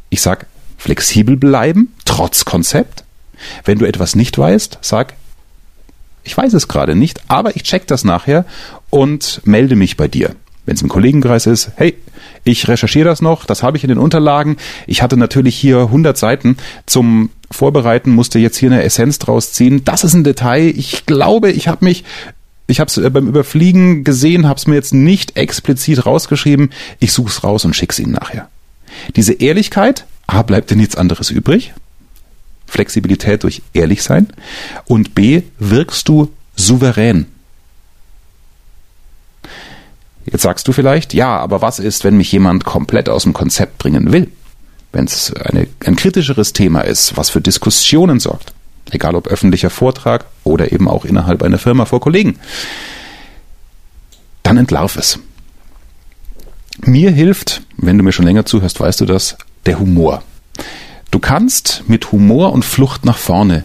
Ich 0.09 0.21
sag, 0.23 0.47
flexibel 0.77 1.37
bleiben, 1.37 1.95
trotz 2.05 2.45
Konzept. 2.45 3.05
Wenn 3.65 3.79
du 3.79 3.87
etwas 3.87 4.17
nicht 4.17 4.37
weißt, 4.37 4.79
sag, 4.83 5.15
ich 6.25 6.37
weiß 6.37 6.53
es 6.55 6.69
gerade 6.69 6.95
nicht, 6.95 7.21
aber 7.29 7.57
ich 7.57 7.63
check 7.63 7.87
das 7.87 8.05
nachher 8.05 8.45
und 8.91 9.41
melde 9.45 9.77
mich 9.77 9.97
bei 9.97 10.09
dir. 10.09 10.35
Wenn 10.67 10.77
es 10.77 10.83
im 10.83 10.89
Kollegenkreis 10.89 11.47
ist, 11.47 11.73
hey, 11.77 11.97
ich 12.45 12.69
recherchiere 12.69 13.09
das 13.09 13.23
noch, 13.23 13.45
das 13.45 13.63
habe 13.63 13.77
ich 13.77 13.85
in 13.85 13.89
den 13.89 13.99
Unterlagen. 13.99 14.57
Ich 14.87 15.03
hatte 15.03 15.17
natürlich 15.17 15.57
hier 15.57 15.79
100 15.79 16.17
Seiten 16.17 16.57
zum 16.87 17.31
Vorbereiten, 17.51 18.11
musste 18.11 18.39
jetzt 18.39 18.59
hier 18.59 18.71
eine 18.71 18.83
Essenz 18.83 19.19
draus 19.19 19.53
ziehen. 19.53 19.85
Das 19.85 20.05
ist 20.05 20.15
ein 20.15 20.25
Detail. 20.25 20.73
Ich 20.77 21.07
glaube, 21.07 21.51
ich 21.51 21.69
habe 21.69 21.85
mich 21.85 22.05
ich 22.71 22.79
habe 22.79 22.89
es 22.89 22.97
äh, 22.97 23.11
beim 23.11 23.27
Überfliegen 23.27 24.05
gesehen, 24.05 24.49
habe 24.49 24.59
es 24.59 24.67
mir 24.67 24.77
jetzt 24.77 24.95
nicht 24.95 25.37
explizit 25.37 26.07
rausgeschrieben. 26.07 26.71
Ich 27.01 27.13
suche 27.13 27.29
es 27.29 27.43
raus 27.43 27.65
und 27.65 27.75
schick's 27.75 27.99
Ihnen 27.99 28.13
nachher. 28.13 28.49
Diese 29.17 29.33
Ehrlichkeit, 29.33 30.07
A, 30.27 30.43
bleibt 30.43 30.71
dir 30.71 30.77
nichts 30.77 30.97
anderes 30.97 31.31
übrig. 31.31 31.73
Flexibilität 32.71 33.43
durch 33.43 33.63
ehrlich 33.75 34.03
sein. 34.03 34.29
Und 34.87 35.15
B, 35.15 35.43
wirkst 35.59 36.09
du 36.09 36.31
souverän. 36.57 37.27
Jetzt 40.25 40.43
sagst 40.43 40.69
du 40.69 40.73
vielleicht, 40.73 41.13
ja, 41.13 41.37
aber 41.39 41.63
was 41.63 41.79
ist, 41.79 42.05
wenn 42.05 42.17
mich 42.17 42.31
jemand 42.31 42.65
komplett 42.65 43.09
aus 43.09 43.25
dem 43.25 43.33
Konzept 43.33 43.79
bringen 43.79 44.13
will? 44.13 44.31
Wenn 44.93 45.05
es 45.05 45.33
ein 45.35 45.97
kritischeres 45.97 46.53
Thema 46.53 46.83
ist, 46.83 47.17
was 47.17 47.31
für 47.31 47.41
Diskussionen 47.41 48.21
sorgt, 48.21 48.53
egal 48.91 49.15
ob 49.15 49.29
öffentlicher 49.29 49.71
Vortrag 49.71 50.27
oder 50.45 50.73
eben 50.73 50.89
auch 50.89 51.05
innerhalb 51.05 51.43
einer 51.43 51.59
Firma 51.59 51.85
vor 51.85 52.01
Kollegen, 52.01 52.39
dann 54.43 54.57
entlarv 54.57 54.97
es. 54.97 55.19
Mir 56.83 57.11
hilft, 57.11 57.63
wenn 57.77 57.99
du 57.99 58.05
mir 58.05 58.13
schon 58.13 58.25
länger 58.25 58.47
zuhörst, 58.47 58.81
weißt 58.81 59.01
du 59.01 59.07
das, 59.07 59.37
der 59.67 59.79
Humor. 59.79 60.23
Du 61.21 61.27
kannst 61.27 61.85
mit 61.87 62.13
Humor 62.13 62.51
und 62.51 62.65
Flucht 62.65 63.05
nach 63.05 63.19
vorne 63.19 63.65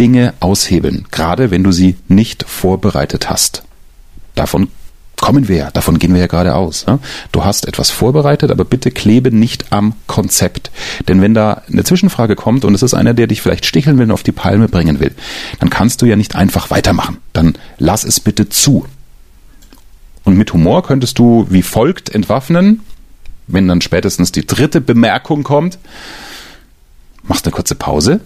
Dinge 0.00 0.34
aushebeln, 0.40 1.06
gerade 1.12 1.52
wenn 1.52 1.62
du 1.62 1.70
sie 1.70 1.94
nicht 2.08 2.44
vorbereitet 2.48 3.30
hast. 3.30 3.62
Davon 4.34 4.66
kommen 5.14 5.46
wir 5.46 5.56
ja, 5.56 5.70
davon 5.70 6.00
gehen 6.00 6.14
wir 6.14 6.20
ja 6.20 6.26
gerade 6.26 6.56
aus. 6.56 6.84
Du 7.30 7.44
hast 7.44 7.68
etwas 7.68 7.92
vorbereitet, 7.92 8.50
aber 8.50 8.64
bitte 8.64 8.90
klebe 8.90 9.30
nicht 9.30 9.72
am 9.72 9.94
Konzept. 10.08 10.72
Denn 11.06 11.22
wenn 11.22 11.32
da 11.32 11.62
eine 11.70 11.84
Zwischenfrage 11.84 12.34
kommt 12.34 12.64
und 12.64 12.74
es 12.74 12.82
ist 12.82 12.94
einer, 12.94 13.14
der 13.14 13.28
dich 13.28 13.40
vielleicht 13.40 13.66
sticheln 13.66 13.98
will 13.98 14.06
und 14.06 14.10
auf 14.10 14.24
die 14.24 14.32
Palme 14.32 14.66
bringen 14.66 14.98
will, 14.98 15.14
dann 15.60 15.70
kannst 15.70 16.02
du 16.02 16.06
ja 16.06 16.16
nicht 16.16 16.34
einfach 16.34 16.70
weitermachen. 16.70 17.18
Dann 17.32 17.56
lass 17.78 18.02
es 18.02 18.18
bitte 18.18 18.48
zu. 18.48 18.84
Und 20.24 20.36
mit 20.36 20.52
Humor 20.52 20.82
könntest 20.82 21.20
du 21.20 21.46
wie 21.50 21.62
folgt 21.62 22.12
entwaffnen, 22.12 22.80
wenn 23.46 23.68
dann 23.68 23.80
spätestens 23.80 24.32
die 24.32 24.44
dritte 24.44 24.80
Bemerkung 24.80 25.44
kommt, 25.44 25.78
machst 27.28 27.46
eine 27.46 27.54
kurze 27.54 27.74
Pause, 27.74 28.20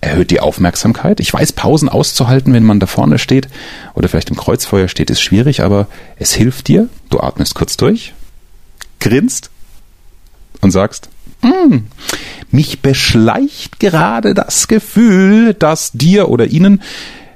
erhöht 0.00 0.30
die 0.30 0.40
Aufmerksamkeit. 0.40 1.20
Ich 1.20 1.32
weiß, 1.32 1.52
Pausen 1.52 1.88
auszuhalten, 1.88 2.52
wenn 2.52 2.64
man 2.64 2.80
da 2.80 2.86
vorne 2.86 3.18
steht 3.18 3.48
oder 3.94 4.08
vielleicht 4.08 4.30
im 4.30 4.36
Kreuzfeuer 4.36 4.88
steht, 4.88 5.10
ist 5.10 5.20
schwierig, 5.20 5.62
aber 5.62 5.88
es 6.16 6.32
hilft 6.32 6.68
dir. 6.68 6.88
Du 7.10 7.20
atmest 7.20 7.54
kurz 7.54 7.76
durch, 7.76 8.14
grinst 9.00 9.50
und 10.60 10.70
sagst, 10.70 11.08
mm, 11.42 11.78
mich 12.50 12.80
beschleicht 12.80 13.80
gerade 13.80 14.34
das 14.34 14.68
Gefühl, 14.68 15.54
dass 15.54 15.92
dir 15.92 16.28
oder 16.28 16.46
ihnen 16.46 16.82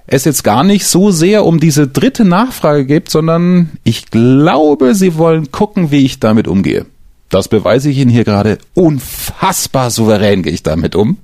es 0.06 0.24
jetzt 0.24 0.42
gar 0.42 0.64
nicht 0.64 0.86
so 0.86 1.12
sehr 1.12 1.44
um 1.44 1.60
diese 1.60 1.86
dritte 1.86 2.24
Nachfrage 2.24 2.84
geht, 2.84 3.10
sondern 3.10 3.70
ich 3.84 4.10
glaube, 4.10 4.94
sie 4.94 5.16
wollen 5.16 5.52
gucken, 5.52 5.92
wie 5.92 6.04
ich 6.04 6.18
damit 6.18 6.48
umgehe. 6.48 6.86
Das 7.30 7.48
beweise 7.48 7.90
ich 7.90 7.98
Ihnen 7.98 8.10
hier 8.10 8.24
gerade. 8.24 8.58
Unfassbar 8.74 9.90
souverän 9.90 10.42
gehe 10.42 10.52
ich 10.52 10.62
damit 10.62 10.94
um. 10.94 11.18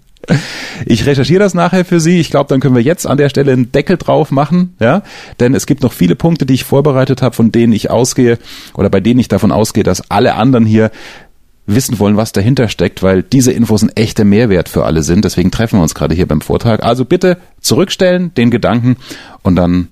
Ich 0.86 1.06
recherchiere 1.06 1.40
das 1.40 1.54
nachher 1.54 1.84
für 1.84 2.00
Sie. 2.00 2.18
Ich 2.18 2.30
glaube, 2.30 2.48
dann 2.48 2.60
können 2.60 2.75
wir 2.75 2.82
jetzt 2.82 3.06
an 3.06 3.18
der 3.18 3.28
Stelle 3.28 3.52
einen 3.52 3.70
Deckel 3.70 3.96
drauf 3.96 4.30
machen, 4.30 4.75
ja, 4.80 5.02
denn 5.38 5.54
es 5.54 5.66
gibt 5.66 5.82
noch 5.82 5.92
viele 5.92 6.16
Punkte, 6.16 6.46
die 6.46 6.54
ich 6.54 6.64
vorbereitet 6.64 7.22
habe, 7.22 7.34
von 7.34 7.52
denen 7.52 7.72
ich 7.72 7.90
ausgehe 7.90 8.38
oder 8.75 8.90
bei 8.90 9.00
denen 9.00 9.20
ich 9.20 9.28
davon 9.28 9.52
ausgehe, 9.52 9.84
dass 9.84 10.10
alle 10.10 10.34
anderen 10.34 10.66
hier 10.66 10.90
wissen 11.66 11.98
wollen, 11.98 12.16
was 12.16 12.32
dahinter 12.32 12.68
steckt, 12.68 13.02
weil 13.02 13.22
diese 13.22 13.52
Infos 13.52 13.82
ein 13.82 13.90
echter 13.96 14.25
Mehrwert 14.25 14.68
für 14.68 14.84
alle 14.84 15.02
sind. 15.02 15.25
Deswegen 15.25 15.50
treffen 15.50 15.78
wir 15.78 15.82
uns 15.82 15.94
gerade 15.94 16.14
hier 16.14 16.26
beim 16.26 16.40
Vortrag. 16.40 16.82
Also 16.82 17.04
bitte 17.04 17.38
zurückstellen 17.60 18.32
den 18.34 18.50
Gedanken 18.50 18.96
und 19.42 19.56
dann 19.56 19.88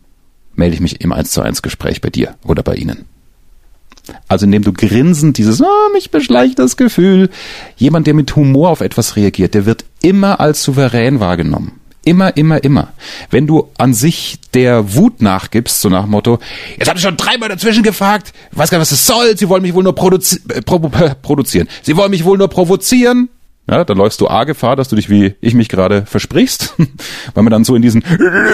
melde 0.55 0.75
ich 0.75 0.81
mich 0.81 1.01
im 1.01 1.13
1 1.13 1.33
zu 1.33 1.43
1 1.43 1.63
Gespräch 1.63 2.01
bei 2.01 2.11
dir 2.11 2.35
oder 2.45 2.63
bei 2.63 2.75
Ihnen. 2.75 3.07
Also 4.29 4.47
indem 4.47 4.63
du 4.63 4.73
grinsend 4.73 5.39
dieses, 5.39 5.61
oh, 5.61 5.93
mich 5.93 6.11
beschleicht 6.11 6.59
das 6.59 6.77
Gefühl. 6.77 7.31
Jemand, 7.77 8.07
der 8.07 8.15
mit 8.15 8.35
Humor 8.37 8.71
auf 8.71 8.81
etwas 8.81 9.17
reagiert, 9.17 9.55
der 9.55 9.67
wird 9.67 9.85
immer 10.03 10.41
als 10.41 10.63
souverän 10.63 11.21
wahrgenommen. 11.21 11.81
Immer, 12.05 12.37
immer, 12.37 12.63
immer. 12.63 12.89
Wenn 13.31 13.47
du 13.47 13.71
an 13.79 13.95
sich 13.95 14.39
der 14.53 14.95
Wut 14.95 15.23
nachgibst, 15.23 15.81
so 15.81 15.89
nach 15.89 16.07
Motto, 16.07 16.39
jetzt 16.79 16.89
habe 16.89 16.99
ich 16.99 17.03
schon 17.03 17.17
dreimal 17.17 17.49
dazwischen 17.49 17.83
gefragt, 17.83 18.35
weiß 18.53 18.71
gar 18.71 18.79
nicht, 18.79 18.83
was 18.83 18.93
es 18.93 19.07
soll, 19.07 19.39
sie 19.39 19.49
wollen 19.49 19.63
mich 19.63 19.73
wohl 19.73 19.83
nur 19.83 19.95
produzi 19.95 20.41
äh, 20.51 20.61
provo 20.61 20.91
produzieren. 21.23 21.67
Sie 21.83 21.97
wollen 21.97 22.11
mich 22.11 22.25
wohl 22.25 22.37
nur 22.37 22.49
provozieren. 22.49 23.31
Ja, 23.67 23.85
dann 23.85 23.97
läufst 23.97 24.21
du 24.21 24.29
A 24.29 24.45
Gefahr, 24.45 24.77
dass 24.77 24.89
du 24.89 24.97
dich 24.97 25.09
wie 25.09 25.37
ich 25.41 25.55
mich 25.55 25.69
gerade 25.69 26.05
versprichst, 26.05 26.75
weil 27.35 27.43
man 27.45 27.51
dann 27.51 27.65
so 27.65 27.75
in 27.75 27.83
diesen 27.83 28.05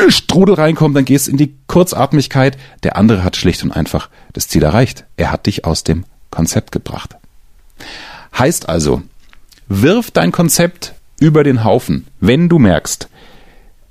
Strudel 0.08 0.54
reinkommt, 0.54 0.96
dann 0.96 1.04
gehst 1.04 1.28
in 1.28 1.36
die 1.36 1.56
Kurzatmigkeit. 1.66 2.56
Der 2.84 2.96
andere 2.96 3.24
hat 3.24 3.36
schlicht 3.36 3.62
und 3.64 3.72
einfach 3.72 4.08
das 4.32 4.46
Ziel 4.46 4.62
erreicht. 4.62 5.04
Er 5.16 5.32
hat 5.32 5.46
dich 5.46 5.64
aus 5.64 5.82
dem 5.82 6.04
Konzept 6.30 6.70
gebracht. 6.70 7.16
Heißt 8.38 8.68
also, 8.68 9.02
wirf 9.68 10.12
dein 10.12 10.30
Konzept 10.30 10.94
über 11.18 11.44
den 11.44 11.64
Haufen, 11.64 12.06
wenn 12.20 12.48
du 12.48 12.58
merkst, 12.58 13.08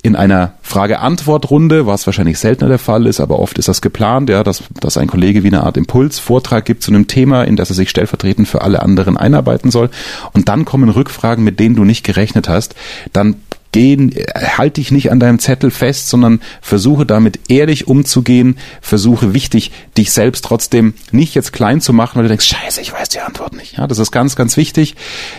in 0.01 0.15
einer 0.15 0.53
Frage-Antwort-Runde, 0.61 1.85
was 1.85 2.05
wahrscheinlich 2.05 2.39
seltener 2.39 2.69
der 2.69 2.79
Fall 2.79 3.05
ist, 3.05 3.19
aber 3.19 3.39
oft 3.39 3.57
ist 3.59 3.67
das 3.67 3.81
geplant, 3.81 4.29
ja, 4.29 4.43
dass, 4.43 4.63
dass 4.79 4.97
ein 4.97 5.07
Kollege 5.07 5.43
wie 5.43 5.47
eine 5.47 5.63
Art 5.63 5.75
Impulsvortrag 5.75 6.63
gibt 6.63 6.83
zu 6.83 6.91
einem 6.91 7.07
Thema, 7.07 7.43
in 7.43 7.57
das 7.57 7.69
er 7.69 7.75
sich 7.75 7.89
stellvertretend 7.89 8.47
für 8.47 8.61
alle 8.61 8.81
anderen 8.81 9.17
einarbeiten 9.17 9.71
soll. 9.71 9.89
Und 10.31 10.47
dann 10.47 10.63
kommen 10.63 10.89
Rückfragen, 10.89 11.43
mit 11.43 11.59
denen 11.59 11.75
du 11.75 11.83
nicht 11.83 12.05
gerechnet 12.05 12.47
hast. 12.47 12.75
Dann 13.11 13.35
gehen, 13.71 14.13
halt 14.57 14.77
dich 14.77 14.91
nicht 14.91 15.11
an 15.11 15.19
deinem 15.19 15.39
Zettel 15.39 15.71
fest, 15.71 16.09
sondern 16.09 16.41
versuche 16.61 17.05
damit 17.05 17.39
ehrlich 17.49 17.87
umzugehen, 17.87 18.57
versuche 18.81 19.33
wichtig, 19.33 19.71
dich 19.97 20.11
selbst 20.11 20.45
trotzdem 20.45 20.93
nicht 21.11 21.35
jetzt 21.35 21.53
klein 21.53 21.81
zu 21.81 21.93
machen, 21.93 22.15
weil 22.15 22.23
du 22.23 22.29
denkst, 22.29 22.47
scheiße, 22.47 22.81
ich 22.81 22.93
weiß 22.93 23.09
die 23.09 23.19
Antwort 23.19 23.53
nicht. 23.53 23.77
Ja, 23.77 23.87
das 23.87 23.99
ist 23.99 24.11
ganz, 24.11 24.35
ganz 24.35 24.57
wichtig. 24.57 24.95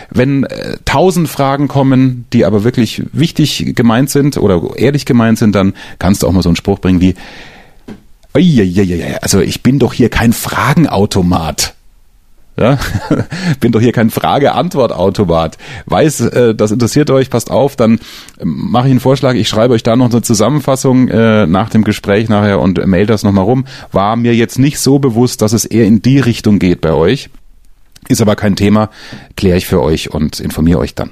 Wenn 0.09 0.45
äh, 0.45 0.77
tausend 0.85 1.27
Fragen 1.27 1.67
kommen, 1.67 2.25
die 2.31 2.45
aber 2.45 2.63
wirklich 2.63 3.03
wichtig 3.11 3.73
gemeint 3.75 4.09
sind 4.09 4.37
oder 4.37 4.61
ehrlich 4.77 5.05
gemeint 5.05 5.37
sind, 5.37 5.53
dann 5.53 5.73
kannst 5.99 6.23
du 6.23 6.27
auch 6.27 6.31
mal 6.31 6.43
so 6.43 6.49
einen 6.49 6.55
Spruch 6.55 6.79
bringen 6.79 7.01
wie, 7.01 7.15
also 9.21 9.41
ich 9.41 9.61
bin 9.61 9.79
doch 9.79 9.93
hier 9.93 10.09
kein 10.09 10.31
Fragenautomat. 10.31 11.75
Ja? 12.61 12.77
Bin 13.59 13.71
doch 13.71 13.81
hier 13.81 13.91
kein 13.91 14.11
Frage-Antwort-Automat. 14.11 15.57
Weiß, 15.87 16.21
äh, 16.21 16.55
das 16.55 16.71
interessiert 16.71 17.09
euch, 17.09 17.29
passt 17.29 17.49
auf, 17.49 17.75
dann 17.75 17.99
mache 18.43 18.87
ich 18.87 18.91
einen 18.91 18.99
Vorschlag, 18.99 19.33
ich 19.33 19.49
schreibe 19.49 19.73
euch 19.73 19.83
da 19.83 19.95
noch 19.95 20.11
eine 20.11 20.21
Zusammenfassung 20.21 21.07
äh, 21.07 21.47
nach 21.47 21.69
dem 21.69 21.83
Gespräch 21.83 22.29
nachher 22.29 22.59
und 22.59 22.85
mail 22.85 23.07
das 23.07 23.23
nochmal 23.23 23.45
rum. 23.45 23.65
War 23.91 24.15
mir 24.15 24.35
jetzt 24.35 24.59
nicht 24.59 24.79
so 24.79 24.99
bewusst, 24.99 25.41
dass 25.41 25.53
es 25.53 25.65
eher 25.65 25.85
in 25.85 26.01
die 26.01 26.19
Richtung 26.19 26.59
geht 26.59 26.81
bei 26.81 26.93
euch. 26.93 27.29
Ist 28.07 28.21
aber 28.21 28.35
kein 28.35 28.55
Thema, 28.55 28.89
kläre 29.35 29.57
ich 29.57 29.65
für 29.65 29.81
euch 29.81 30.11
und 30.11 30.39
informiere 30.39 30.79
euch 30.79 30.95
dann. 30.95 31.11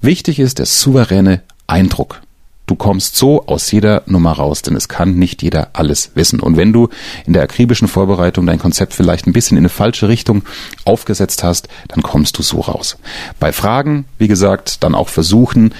Wichtig 0.00 0.38
ist 0.38 0.58
der 0.58 0.66
souveräne 0.66 1.42
Eindruck. 1.66 2.20
Du 2.66 2.76
kommst 2.76 3.16
so 3.16 3.46
aus 3.46 3.70
jeder 3.72 4.02
Nummer 4.06 4.32
raus, 4.32 4.62
denn 4.62 4.76
es 4.76 4.88
kann 4.88 5.16
nicht 5.16 5.42
jeder 5.42 5.70
alles 5.72 6.12
wissen. 6.14 6.40
Und 6.40 6.56
wenn 6.56 6.72
du 6.72 6.88
in 7.26 7.32
der 7.32 7.42
akribischen 7.42 7.88
Vorbereitung 7.88 8.46
dein 8.46 8.60
Konzept 8.60 8.94
vielleicht 8.94 9.26
ein 9.26 9.32
bisschen 9.32 9.56
in 9.56 9.62
eine 9.62 9.68
falsche 9.68 10.08
Richtung 10.08 10.42
aufgesetzt 10.84 11.42
hast, 11.42 11.68
dann 11.88 12.02
kommst 12.02 12.38
du 12.38 12.42
so 12.42 12.60
raus. 12.60 12.98
Bei 13.40 13.52
Fragen, 13.52 14.04
wie 14.18 14.28
gesagt, 14.28 14.84
dann 14.84 14.94
auch 14.94 15.08
versuchen, 15.08 15.74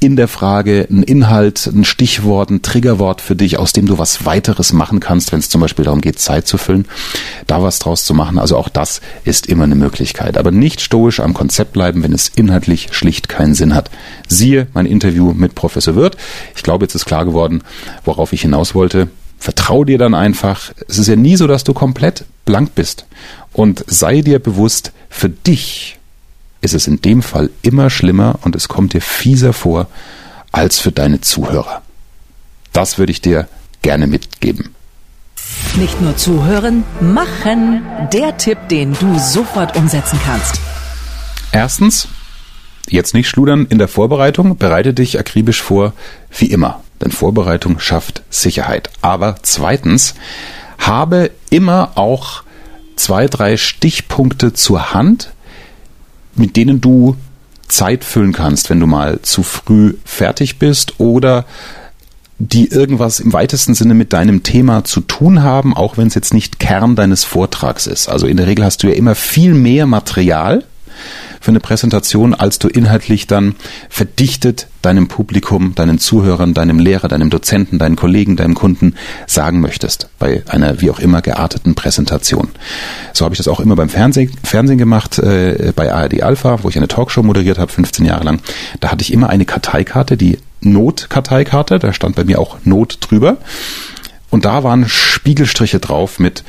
in 0.00 0.14
der 0.14 0.28
Frage 0.28 0.86
ein 0.90 1.02
Inhalt, 1.02 1.66
ein 1.66 1.84
Stichwort, 1.84 2.50
ein 2.50 2.62
Triggerwort 2.62 3.20
für 3.20 3.34
dich, 3.34 3.58
aus 3.58 3.72
dem 3.72 3.86
du 3.86 3.98
was 3.98 4.24
weiteres 4.24 4.72
machen 4.72 5.00
kannst, 5.00 5.32
wenn 5.32 5.40
es 5.40 5.48
zum 5.48 5.60
Beispiel 5.60 5.84
darum 5.84 6.00
geht, 6.00 6.20
Zeit 6.20 6.46
zu 6.46 6.56
füllen, 6.56 6.86
da 7.46 7.62
was 7.62 7.80
draus 7.80 8.04
zu 8.04 8.14
machen. 8.14 8.38
Also 8.38 8.56
auch 8.56 8.68
das 8.68 9.00
ist 9.24 9.46
immer 9.46 9.64
eine 9.64 9.74
Möglichkeit. 9.74 10.38
Aber 10.38 10.52
nicht 10.52 10.80
stoisch 10.80 11.18
am 11.18 11.34
Konzept 11.34 11.72
bleiben, 11.72 12.02
wenn 12.02 12.12
es 12.12 12.28
inhaltlich 12.28 12.88
schlicht 12.92 13.28
keinen 13.28 13.54
Sinn 13.54 13.74
hat. 13.74 13.90
Siehe 14.28 14.68
mein 14.72 14.86
Interview 14.86 15.32
mit 15.32 15.56
Professor 15.56 15.96
Wirth. 15.96 16.16
Ich 16.54 16.62
glaube, 16.62 16.84
jetzt 16.84 16.94
ist 16.94 17.06
klar 17.06 17.24
geworden, 17.24 17.62
worauf 18.04 18.32
ich 18.32 18.42
hinaus 18.42 18.74
wollte. 18.74 19.08
Vertrau 19.38 19.84
dir 19.84 19.98
dann 19.98 20.14
einfach. 20.14 20.72
Es 20.88 20.98
ist 20.98 21.08
ja 21.08 21.16
nie 21.16 21.36
so, 21.36 21.46
dass 21.46 21.64
du 21.64 21.74
komplett 21.74 22.24
blank 22.44 22.74
bist. 22.74 23.04
Und 23.52 23.84
sei 23.88 24.20
dir 24.20 24.38
bewusst, 24.38 24.92
für 25.08 25.28
dich 25.28 25.97
ist 26.60 26.74
es 26.74 26.86
in 26.86 27.00
dem 27.00 27.22
Fall 27.22 27.50
immer 27.62 27.90
schlimmer 27.90 28.38
und 28.42 28.56
es 28.56 28.68
kommt 28.68 28.92
dir 28.92 29.00
fieser 29.00 29.52
vor 29.52 29.86
als 30.52 30.78
für 30.78 30.92
deine 30.92 31.20
Zuhörer. 31.20 31.82
Das 32.72 32.98
würde 32.98 33.12
ich 33.12 33.20
dir 33.20 33.48
gerne 33.82 34.06
mitgeben. 34.06 34.74
Nicht 35.76 36.00
nur 36.00 36.16
zuhören, 36.16 36.84
machen. 37.00 37.82
Der 38.12 38.36
Tipp, 38.36 38.58
den 38.68 38.94
du 38.98 39.18
sofort 39.18 39.76
umsetzen 39.76 40.18
kannst. 40.24 40.60
Erstens, 41.52 42.08
jetzt 42.88 43.14
nicht 43.14 43.28
schludern 43.28 43.66
in 43.66 43.78
der 43.78 43.88
Vorbereitung, 43.88 44.56
bereite 44.56 44.92
dich 44.94 45.18
akribisch 45.18 45.62
vor, 45.62 45.92
wie 46.36 46.46
immer. 46.46 46.82
Denn 47.00 47.12
Vorbereitung 47.12 47.78
schafft 47.78 48.22
Sicherheit. 48.28 48.90
Aber 49.02 49.36
zweitens, 49.42 50.14
habe 50.78 51.30
immer 51.50 51.92
auch 51.94 52.42
zwei, 52.96 53.26
drei 53.26 53.56
Stichpunkte 53.56 54.52
zur 54.52 54.92
Hand, 54.92 55.32
mit 56.38 56.56
denen 56.56 56.80
du 56.80 57.16
Zeit 57.68 58.04
füllen 58.04 58.32
kannst, 58.32 58.70
wenn 58.70 58.80
du 58.80 58.86
mal 58.86 59.20
zu 59.22 59.42
früh 59.42 59.94
fertig 60.04 60.58
bist 60.58 60.98
oder 60.98 61.44
die 62.38 62.68
irgendwas 62.68 63.18
im 63.20 63.32
weitesten 63.32 63.74
Sinne 63.74 63.94
mit 63.94 64.12
deinem 64.12 64.44
Thema 64.44 64.84
zu 64.84 65.00
tun 65.00 65.42
haben, 65.42 65.76
auch 65.76 65.96
wenn 65.96 66.06
es 66.06 66.14
jetzt 66.14 66.32
nicht 66.32 66.60
Kern 66.60 66.94
deines 66.94 67.24
Vortrags 67.24 67.86
ist. 67.86 68.08
Also 68.08 68.26
in 68.26 68.36
der 68.36 68.46
Regel 68.46 68.64
hast 68.64 68.82
du 68.82 68.88
ja 68.88 68.94
immer 68.94 69.16
viel 69.16 69.54
mehr 69.54 69.86
Material, 69.86 70.64
für 71.48 71.52
eine 71.52 71.60
Präsentation, 71.60 72.34
als 72.34 72.58
du 72.58 72.68
inhaltlich 72.68 73.26
dann 73.26 73.54
verdichtet 73.88 74.66
deinem 74.82 75.08
Publikum, 75.08 75.74
deinen 75.74 75.98
Zuhörern, 75.98 76.52
deinem 76.52 76.78
Lehrer, 76.78 77.08
deinem 77.08 77.30
Dozenten, 77.30 77.78
deinen 77.78 77.96
Kollegen, 77.96 78.36
deinem 78.36 78.54
Kunden 78.54 78.96
sagen 79.26 79.62
möchtest 79.62 80.10
bei 80.18 80.42
einer 80.46 80.82
wie 80.82 80.90
auch 80.90 80.98
immer 80.98 81.22
gearteten 81.22 81.74
Präsentation. 81.74 82.50
So 83.14 83.24
habe 83.24 83.32
ich 83.34 83.38
das 83.38 83.48
auch 83.48 83.60
immer 83.60 83.76
beim 83.76 83.88
Fernsehen, 83.88 84.30
Fernsehen 84.44 84.76
gemacht, 84.76 85.18
äh, 85.20 85.72
bei 85.74 85.90
ARD 85.90 86.22
Alpha, 86.22 86.62
wo 86.64 86.68
ich 86.68 86.76
eine 86.76 86.86
Talkshow 86.86 87.22
moderiert 87.22 87.58
habe, 87.58 87.72
15 87.72 88.04
Jahre 88.04 88.24
lang. 88.24 88.40
Da 88.80 88.90
hatte 88.90 89.00
ich 89.00 89.10
immer 89.10 89.30
eine 89.30 89.46
Karteikarte, 89.46 90.18
die 90.18 90.36
Notkarteikarte, 90.60 91.78
da 91.78 91.94
stand 91.94 92.14
bei 92.14 92.24
mir 92.24 92.40
auch 92.40 92.58
Not 92.64 92.98
drüber. 93.00 93.38
Und 94.28 94.44
da 94.44 94.64
waren 94.64 94.86
Spiegelstriche 94.86 95.78
drauf 95.78 96.18
mit 96.18 96.44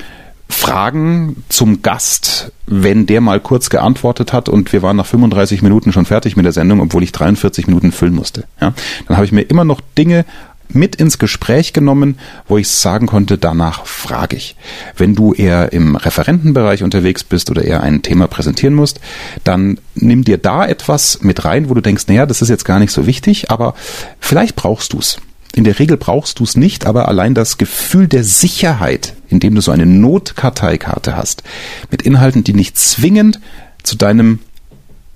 Fragen 0.49 1.43
zum 1.47 1.81
Gast, 1.81 2.51
wenn 2.65 3.05
der 3.05 3.21
mal 3.21 3.39
kurz 3.39 3.69
geantwortet 3.69 4.33
hat 4.33 4.49
und 4.49 4.73
wir 4.73 4.81
waren 4.81 4.97
nach 4.97 5.05
35 5.05 5.61
Minuten 5.61 5.93
schon 5.93 6.05
fertig 6.05 6.35
mit 6.35 6.45
der 6.45 6.51
Sendung, 6.51 6.81
obwohl 6.81 7.03
ich 7.03 7.11
43 7.11 7.67
Minuten 7.67 7.91
füllen 7.91 8.15
musste. 8.15 8.45
Ja, 8.59 8.73
dann 9.07 9.17
habe 9.17 9.25
ich 9.25 9.31
mir 9.31 9.43
immer 9.43 9.63
noch 9.63 9.79
Dinge 9.97 10.25
mit 10.71 10.95
ins 10.95 11.17
Gespräch 11.17 11.73
genommen, 11.73 12.19
wo 12.47 12.57
ich 12.57 12.69
sagen 12.69 13.07
konnte, 13.07 13.37
danach 13.37 13.85
frage 13.85 14.35
ich. 14.35 14.55
Wenn 14.95 15.15
du 15.15 15.33
eher 15.33 15.73
im 15.73 15.95
Referentenbereich 15.95 16.83
unterwegs 16.83 17.23
bist 17.23 17.49
oder 17.49 17.63
eher 17.63 17.81
ein 17.81 18.01
Thema 18.01 18.27
präsentieren 18.27 18.75
musst, 18.75 18.99
dann 19.43 19.79
nimm 19.95 20.23
dir 20.23 20.37
da 20.37 20.65
etwas 20.65 21.21
mit 21.21 21.43
rein, 21.45 21.69
wo 21.69 21.73
du 21.73 21.81
denkst, 21.81 22.05
naja, 22.07 22.25
das 22.25 22.41
ist 22.41 22.49
jetzt 22.49 22.65
gar 22.65 22.79
nicht 22.79 22.91
so 22.91 23.07
wichtig, 23.07 23.49
aber 23.49 23.73
vielleicht 24.19 24.55
brauchst 24.55 24.93
du 24.93 24.99
es. 24.99 25.19
In 25.55 25.63
der 25.63 25.79
Regel 25.79 25.97
brauchst 25.97 26.39
du 26.39 26.43
es 26.43 26.55
nicht, 26.55 26.85
aber 26.85 27.07
allein 27.07 27.33
das 27.33 27.57
Gefühl 27.57 28.07
der 28.07 28.23
Sicherheit, 28.23 29.15
indem 29.29 29.55
du 29.55 29.61
so 29.61 29.71
eine 29.71 29.85
Notkarteikarte 29.85 31.15
hast, 31.15 31.43
mit 31.89 32.03
Inhalten, 32.03 32.43
die 32.43 32.53
nicht 32.53 32.77
zwingend 32.77 33.39
zu 33.83 33.95
deinem 33.95 34.39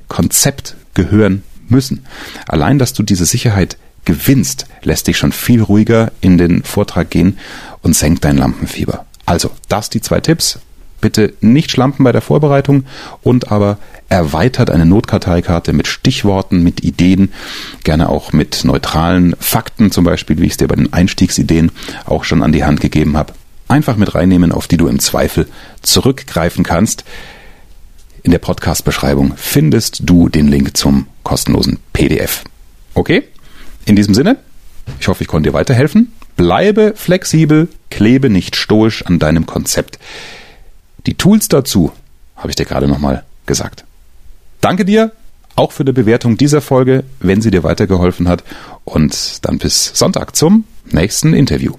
Konzept 0.08 0.76
gehören 0.94 1.44
müssen. 1.68 2.06
Allein, 2.48 2.80
dass 2.80 2.94
du 2.94 3.04
diese 3.04 3.26
Sicherheit 3.26 3.78
gewinnst, 4.06 4.66
lässt 4.82 5.08
dich 5.08 5.18
schon 5.18 5.32
viel 5.32 5.62
ruhiger 5.62 6.12
in 6.22 6.38
den 6.38 6.64
Vortrag 6.64 7.10
gehen 7.10 7.38
und 7.82 7.96
senkt 7.96 8.24
dein 8.26 8.38
Lampenfieber. 8.38 9.06
Also, 9.26 9.52
das 9.70 9.90
die 9.90 10.02
zwei 10.02 10.20
Tipps. 10.20 10.60
Bitte 11.04 11.34
nicht 11.42 11.70
schlampen 11.70 12.06
bei 12.06 12.14
der 12.14 12.22
Vorbereitung 12.22 12.86
und 13.24 13.52
aber 13.52 13.78
erweitert 14.08 14.70
eine 14.70 14.86
Notkarteikarte 14.86 15.74
mit 15.74 15.88
Stichworten, 15.88 16.64
mit 16.64 16.82
Ideen, 16.82 17.34
gerne 17.84 18.08
auch 18.08 18.32
mit 18.32 18.64
neutralen 18.64 19.36
Fakten, 19.38 19.92
zum 19.92 20.06
Beispiel, 20.06 20.38
wie 20.38 20.46
ich 20.46 20.54
es 20.54 20.58
dir 20.58 20.70
bei 20.70 20.78
den 20.78 20.94
Einstiegsideen 20.94 21.74
auch 22.06 22.24
schon 22.24 22.42
an 22.42 22.54
die 22.54 22.64
Hand 22.64 22.80
gegeben 22.80 23.18
habe. 23.18 23.34
Einfach 23.68 23.98
mit 23.98 24.16
reinnehmen, 24.16 24.54
auf 24.54 24.70
die 24.70 24.78
du 24.78 24.88
im 24.88 25.00
Zweifel 25.00 25.46
zurückgreifen 25.82 26.64
kannst. 26.64 27.04
In 28.22 28.32
der 28.32 28.40
Podcast-Beschreibung 28.40 29.34
findest 29.36 30.04
du 30.06 30.30
den 30.30 30.48
Link 30.48 30.78
zum 30.78 31.08
kostenlosen 31.24 31.80
PDF. 31.92 32.46
Okay? 32.94 33.24
In 33.84 33.98
diesem 33.98 34.14
Sinne, 34.14 34.38
ich 35.02 35.10
hoffe, 35.10 35.22
ich 35.24 35.28
konnte 35.28 35.50
dir 35.50 35.54
weiterhelfen. 35.54 36.14
Bleibe 36.38 36.94
flexibel, 36.96 37.68
klebe 37.92 38.30
nicht 38.30 38.56
stoisch 38.56 39.06
an 39.06 39.20
deinem 39.20 39.46
Konzept. 39.46 40.00
Die 41.06 41.16
Tools 41.16 41.48
dazu 41.48 41.92
habe 42.36 42.50
ich 42.50 42.56
dir 42.56 42.66
gerade 42.66 42.88
nochmal 42.88 43.24
gesagt. 43.46 43.86
Danke 44.62 44.86
dir 44.86 45.12
auch 45.56 45.72
für 45.72 45.86
die 45.86 45.92
Bewertung 45.92 46.38
dieser 46.38 46.62
Folge, 46.62 47.04
wenn 47.20 47.42
sie 47.42 47.52
dir 47.52 47.64
weitergeholfen 47.64 48.28
hat. 48.28 48.44
Und 48.86 49.46
dann 49.46 49.60
bis 49.60 49.92
Sonntag 49.94 50.36
zum 50.36 50.66
nächsten 50.86 51.34
Interview. 51.34 51.74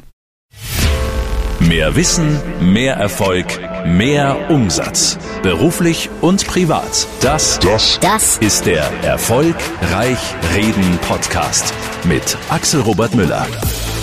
Mehr 1.60 1.96
Wissen, 1.96 2.38
mehr 2.60 2.96
Erfolg, 2.96 3.46
mehr 3.86 4.50
Umsatz. 4.50 5.18
Beruflich 5.42 6.10
und 6.20 6.46
privat. 6.46 7.06
Das, 7.20 7.58
das, 7.60 7.98
das 8.00 8.36
ist 8.38 8.66
der 8.66 8.84
Erfolgreich 9.02 10.18
Reden 10.54 10.98
Podcast 11.08 11.72
mit 12.04 12.36
Axel 12.50 12.80
Robert 12.80 13.14
Müller. 13.14 13.46